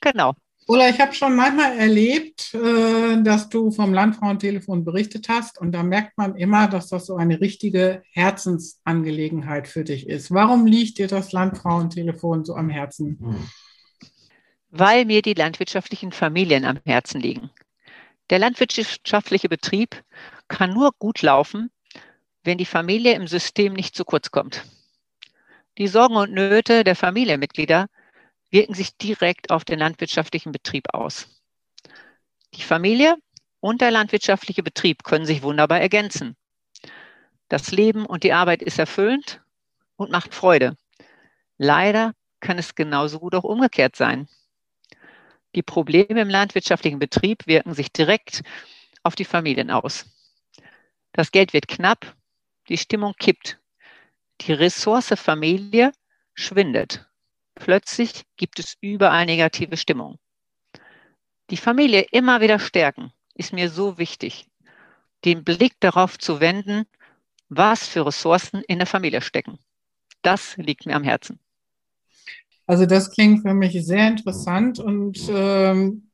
Genau. 0.00 0.34
Oder 0.68 0.88
ich 0.88 1.00
habe 1.00 1.14
schon 1.14 1.36
manchmal 1.36 1.78
erlebt, 1.78 2.52
äh, 2.52 3.22
dass 3.22 3.48
du 3.48 3.70
vom 3.70 3.94
Landfrauentelefon 3.94 4.84
berichtet 4.84 5.28
hast 5.28 5.60
und 5.60 5.72
da 5.72 5.82
merkt 5.82 6.18
man 6.18 6.34
immer, 6.34 6.66
dass 6.66 6.88
das 6.88 7.06
so 7.06 7.16
eine 7.16 7.40
richtige 7.40 8.02
Herzensangelegenheit 8.10 9.68
für 9.68 9.84
dich 9.84 10.08
ist. 10.08 10.32
Warum 10.32 10.66
liegt 10.66 10.98
dir 10.98 11.06
das 11.06 11.32
Landfrauentelefon 11.32 12.44
so 12.44 12.56
am 12.56 12.68
Herzen? 12.68 13.18
Hm 13.20 13.48
weil 14.78 15.04
mir 15.04 15.22
die 15.22 15.34
landwirtschaftlichen 15.34 16.12
Familien 16.12 16.64
am 16.64 16.80
Herzen 16.84 17.20
liegen. 17.20 17.50
Der 18.30 18.38
landwirtschaftliche 18.38 19.48
Betrieb 19.48 20.02
kann 20.48 20.72
nur 20.72 20.90
gut 20.98 21.22
laufen, 21.22 21.70
wenn 22.44 22.58
die 22.58 22.64
Familie 22.66 23.14
im 23.14 23.26
System 23.26 23.72
nicht 23.72 23.94
zu 23.94 24.04
kurz 24.04 24.30
kommt. 24.30 24.64
Die 25.78 25.88
Sorgen 25.88 26.16
und 26.16 26.32
Nöte 26.32 26.84
der 26.84 26.96
Familienmitglieder 26.96 27.86
wirken 28.50 28.74
sich 28.74 28.96
direkt 28.96 29.50
auf 29.50 29.64
den 29.64 29.78
landwirtschaftlichen 29.78 30.52
Betrieb 30.52 30.92
aus. 30.92 31.28
Die 32.54 32.62
Familie 32.62 33.16
und 33.60 33.80
der 33.80 33.90
landwirtschaftliche 33.90 34.62
Betrieb 34.62 35.04
können 35.04 35.26
sich 35.26 35.42
wunderbar 35.42 35.80
ergänzen. 35.80 36.36
Das 37.48 37.70
Leben 37.70 38.06
und 38.06 38.22
die 38.22 38.32
Arbeit 38.32 38.62
ist 38.62 38.78
erfüllend 38.78 39.40
und 39.96 40.10
macht 40.10 40.34
Freude. 40.34 40.76
Leider 41.58 42.12
kann 42.40 42.58
es 42.58 42.74
genauso 42.74 43.18
gut 43.18 43.34
auch 43.34 43.44
umgekehrt 43.44 43.96
sein. 43.96 44.28
Die 45.56 45.62
Probleme 45.62 46.20
im 46.20 46.28
landwirtschaftlichen 46.28 46.98
Betrieb 46.98 47.46
wirken 47.46 47.72
sich 47.72 47.90
direkt 47.90 48.42
auf 49.02 49.16
die 49.16 49.24
Familien 49.24 49.70
aus. 49.70 50.04
Das 51.12 51.32
Geld 51.32 51.54
wird 51.54 51.66
knapp, 51.66 52.14
die 52.68 52.76
Stimmung 52.76 53.14
kippt, 53.18 53.58
die 54.42 54.52
Ressource 54.52 55.14
Familie 55.16 55.92
schwindet. 56.34 57.06
Plötzlich 57.54 58.24
gibt 58.36 58.58
es 58.58 58.76
überall 58.82 59.24
negative 59.24 59.78
Stimmung. 59.78 60.18
Die 61.48 61.56
Familie 61.56 62.02
immer 62.10 62.42
wieder 62.42 62.58
stärken 62.58 63.12
ist 63.32 63.54
mir 63.54 63.70
so 63.70 63.96
wichtig, 63.96 64.46
den 65.24 65.42
Blick 65.42 65.80
darauf 65.80 66.18
zu 66.18 66.40
wenden, 66.40 66.84
was 67.48 67.88
für 67.88 68.04
Ressourcen 68.04 68.62
in 68.68 68.78
der 68.78 68.86
Familie 68.86 69.22
stecken. 69.22 69.58
Das 70.20 70.58
liegt 70.58 70.84
mir 70.84 70.96
am 70.96 71.04
Herzen. 71.04 71.40
Also 72.66 72.86
das 72.86 73.10
klingt 73.10 73.42
für 73.42 73.54
mich 73.54 73.84
sehr 73.84 74.08
interessant 74.08 74.78
und 74.78 75.18
ähm, 75.28 76.08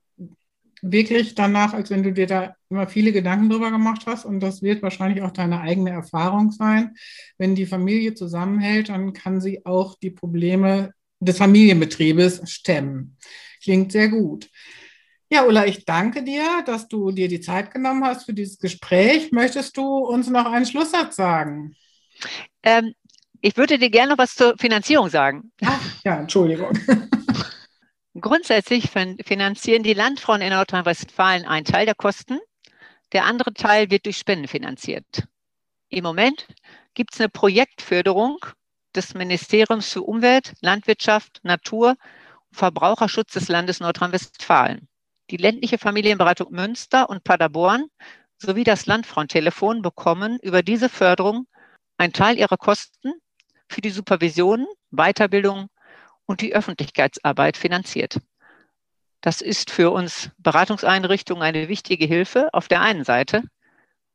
wirklich 0.82 1.34
danach, 1.34 1.72
als 1.72 1.90
wenn 1.90 2.02
du 2.02 2.12
dir 2.12 2.26
da 2.26 2.56
immer 2.68 2.88
viele 2.88 3.12
Gedanken 3.12 3.48
drüber 3.48 3.70
gemacht 3.70 4.02
hast. 4.06 4.24
Und 4.24 4.40
das 4.40 4.62
wird 4.62 4.82
wahrscheinlich 4.82 5.22
auch 5.22 5.30
deine 5.30 5.60
eigene 5.60 5.90
Erfahrung 5.90 6.50
sein. 6.50 6.96
Wenn 7.38 7.54
die 7.54 7.66
Familie 7.66 8.14
zusammenhält, 8.14 8.88
dann 8.88 9.12
kann 9.12 9.40
sie 9.40 9.64
auch 9.64 9.96
die 9.98 10.10
Probleme 10.10 10.92
des 11.20 11.38
Familienbetriebes 11.38 12.42
stemmen. 12.50 13.16
Klingt 13.62 13.92
sehr 13.92 14.08
gut. 14.08 14.50
Ja, 15.30 15.46
Ulla, 15.46 15.64
ich 15.66 15.84
danke 15.86 16.24
dir, 16.24 16.62
dass 16.66 16.88
du 16.88 17.10
dir 17.10 17.28
die 17.28 17.40
Zeit 17.40 17.72
genommen 17.72 18.04
hast 18.04 18.24
für 18.24 18.34
dieses 18.34 18.58
Gespräch. 18.58 19.32
Möchtest 19.32 19.76
du 19.76 19.82
uns 19.82 20.28
noch 20.28 20.44
einen 20.44 20.66
Schlusssatz 20.66 21.16
sagen? 21.16 21.74
Ähm, 22.62 22.92
ich 23.42 23.56
würde 23.56 23.78
dir 23.78 23.90
gerne 23.90 24.12
noch 24.12 24.18
was 24.18 24.34
zur 24.34 24.56
Finanzierung 24.56 25.10
sagen. 25.10 25.52
Ach, 25.62 25.80
ja, 26.04 26.18
Entschuldigung. 26.18 26.72
Grundsätzlich 28.18 28.90
finanzieren 28.90 29.82
die 29.82 29.94
Landfrauen 29.94 30.40
in 30.40 30.50
Nordrhein-Westfalen 30.50 31.44
einen 31.44 31.66
Teil 31.66 31.84
der 31.84 31.94
Kosten. 31.94 32.40
Der 33.12 33.24
andere 33.24 33.52
Teil 33.52 33.90
wird 33.90 34.06
durch 34.06 34.16
Spenden 34.16 34.48
finanziert. 34.48 35.26
Im 35.88 36.04
Moment 36.04 36.46
gibt 36.94 37.14
es 37.14 37.20
eine 37.20 37.28
Projektförderung 37.28 38.38
des 38.94 39.14
Ministeriums 39.14 39.92
für 39.92 40.02
Umwelt, 40.02 40.54
Landwirtschaft, 40.60 41.40
Natur 41.42 41.90
und 41.90 42.56
Verbraucherschutz 42.56 43.32
des 43.32 43.48
Landes 43.48 43.80
Nordrhein-Westfalen 43.80 44.88
die 45.32 45.38
ländliche 45.38 45.78
Familienberatung 45.78 46.52
Münster 46.52 47.08
und 47.08 47.24
Paderborn 47.24 47.86
sowie 48.36 48.64
das 48.64 48.86
Landfrauentelefon 48.86 49.82
bekommen 49.82 50.38
über 50.42 50.62
diese 50.62 50.88
Förderung 50.88 51.46
einen 51.96 52.12
Teil 52.12 52.38
ihrer 52.38 52.58
Kosten 52.58 53.14
für 53.72 53.80
die 53.80 53.90
Supervision, 53.90 54.66
Weiterbildung 54.90 55.68
und 56.26 56.40
die 56.40 56.54
Öffentlichkeitsarbeit 56.54 57.56
finanziert. 57.56 58.20
Das 59.20 59.40
ist 59.40 59.70
für 59.70 59.90
uns 59.90 60.30
Beratungseinrichtungen 60.38 61.42
eine 61.42 61.68
wichtige 61.68 62.06
Hilfe 62.06 62.52
auf 62.52 62.68
der 62.68 62.80
einen 62.80 63.04
Seite, 63.04 63.42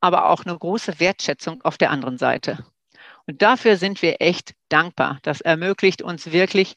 aber 0.02 0.30
auch 0.30 0.46
eine 0.46 0.58
große 0.58 1.00
Wertschätzung 1.00 1.62
auf 1.64 1.78
der 1.78 1.92
anderen 1.92 2.18
Seite. 2.18 2.66
Und 3.26 3.42
dafür 3.42 3.76
sind 3.76 4.02
wir 4.02 4.22
echt 4.22 4.54
dankbar. 4.70 5.20
Das 5.22 5.42
ermöglicht 5.42 6.02
uns 6.02 6.32
wirklich 6.32 6.76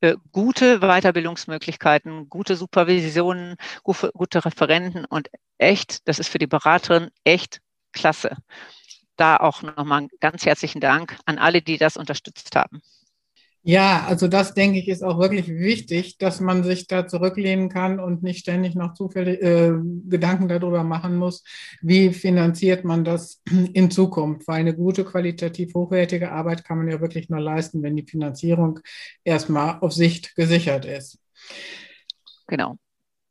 äh, 0.00 0.16
gute 0.32 0.80
Weiterbildungsmöglichkeiten, 0.80 2.28
gute 2.28 2.56
Supervisionen, 2.56 3.56
gute, 3.82 4.10
gute 4.12 4.44
Referenten 4.44 5.04
und 5.04 5.28
echt, 5.58 6.08
das 6.08 6.18
ist 6.18 6.28
für 6.28 6.38
die 6.38 6.48
Beraterin 6.48 7.10
echt 7.22 7.60
klasse. 7.92 8.36
Da 9.16 9.36
auch 9.36 9.62
nochmal 9.62 10.08
ganz 10.20 10.44
herzlichen 10.44 10.80
Dank 10.80 11.16
an 11.24 11.38
alle, 11.38 11.62
die 11.62 11.78
das 11.78 11.96
unterstützt 11.96 12.56
haben. 12.56 12.82
Ja, 13.66 14.04
also 14.06 14.28
das 14.28 14.52
denke 14.52 14.78
ich 14.78 14.88
ist 14.88 15.02
auch 15.02 15.18
wirklich 15.18 15.48
wichtig, 15.48 16.18
dass 16.18 16.38
man 16.38 16.64
sich 16.64 16.86
da 16.86 17.06
zurücklehnen 17.06 17.70
kann 17.70 17.98
und 17.98 18.22
nicht 18.22 18.40
ständig 18.40 18.74
noch 18.74 18.92
zufällig 18.92 19.40
äh, 19.40 19.72
Gedanken 20.06 20.48
darüber 20.48 20.84
machen 20.84 21.16
muss, 21.16 21.42
wie 21.80 22.12
finanziert 22.12 22.84
man 22.84 23.04
das 23.04 23.40
in 23.72 23.90
Zukunft, 23.90 24.46
weil 24.48 24.60
eine 24.60 24.74
gute 24.74 25.02
qualitativ 25.06 25.72
hochwertige 25.72 26.30
Arbeit 26.30 26.62
kann 26.62 26.76
man 26.76 26.90
ja 26.90 27.00
wirklich 27.00 27.30
nur 27.30 27.40
leisten, 27.40 27.82
wenn 27.82 27.96
die 27.96 28.06
Finanzierung 28.06 28.80
erstmal 29.24 29.78
auf 29.80 29.94
Sicht 29.94 30.36
gesichert 30.36 30.84
ist. 30.84 31.18
Genau. 32.46 32.76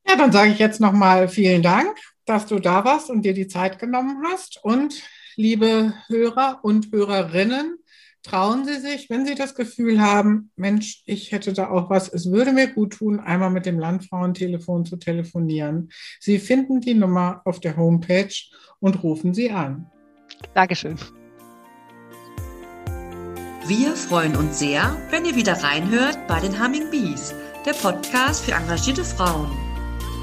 Ja, 0.07 0.15
dann 0.15 0.31
sage 0.31 0.49
ich 0.49 0.57
jetzt 0.57 0.81
nochmal 0.81 1.27
vielen 1.27 1.61
Dank, 1.61 1.95
dass 2.25 2.47
du 2.47 2.57
da 2.57 2.83
warst 2.83 3.11
und 3.11 3.21
dir 3.21 3.35
die 3.35 3.47
Zeit 3.47 3.77
genommen 3.77 4.23
hast 4.25 4.59
und 4.63 5.03
liebe 5.35 5.93
Hörer 6.07 6.59
und 6.63 6.91
Hörerinnen, 6.91 7.77
trauen 8.23 8.65
Sie 8.65 8.79
sich, 8.79 9.09
wenn 9.09 9.25
Sie 9.25 9.35
das 9.35 9.53
Gefühl 9.53 10.01
haben, 10.01 10.51
Mensch, 10.55 11.03
ich 11.05 11.31
hätte 11.31 11.53
da 11.53 11.69
auch 11.69 11.89
was, 11.89 12.07
es 12.07 12.31
würde 12.31 12.53
mir 12.53 12.67
gut 12.67 12.93
tun, 12.93 13.19
einmal 13.19 13.49
mit 13.49 13.65
dem 13.65 13.77
Landfrauentelefon 13.77 14.85
zu 14.85 14.95
telefonieren. 14.95 15.89
Sie 16.19 16.39
finden 16.39 16.79
die 16.81 16.93
Nummer 16.93 17.41
auf 17.45 17.59
der 17.59 17.75
Homepage 17.77 18.33
und 18.79 19.03
rufen 19.03 19.33
Sie 19.33 19.51
an. 19.51 19.87
Dankeschön. 20.53 20.97
Wir 23.67 23.95
freuen 23.95 24.35
uns 24.35 24.59
sehr, 24.59 24.97
wenn 25.09 25.25
ihr 25.25 25.35
wieder 25.35 25.53
reinhört 25.53 26.27
bei 26.27 26.39
den 26.39 26.61
Humming 26.61 26.89
Bees, 26.91 27.33
der 27.65 27.71
Podcast 27.73 28.43
für 28.43 28.51
engagierte 28.51 29.05
Frauen. 29.05 29.49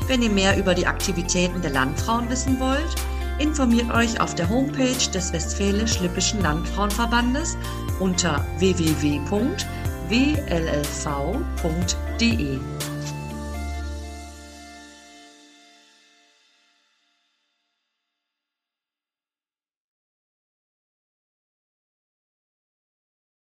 Wenn 0.09 0.23
ihr 0.23 0.31
mehr 0.31 0.59
über 0.59 0.75
die 0.75 0.87
Aktivitäten 0.87 1.63
der 1.63 1.71
Landfrauen 1.71 2.29
wissen 2.29 2.61
wollt, 2.61 2.97
informiert 3.41 3.93
euch 3.93 4.21
auf 4.21 4.35
der 4.35 4.49
Homepage 4.49 5.11
des 5.13 5.33
Westfälisch-Lippischen 5.33 6.43
Landfrauenverbandes 6.43 7.57
unter 7.99 8.45
www.wllv.de. 8.59 9.31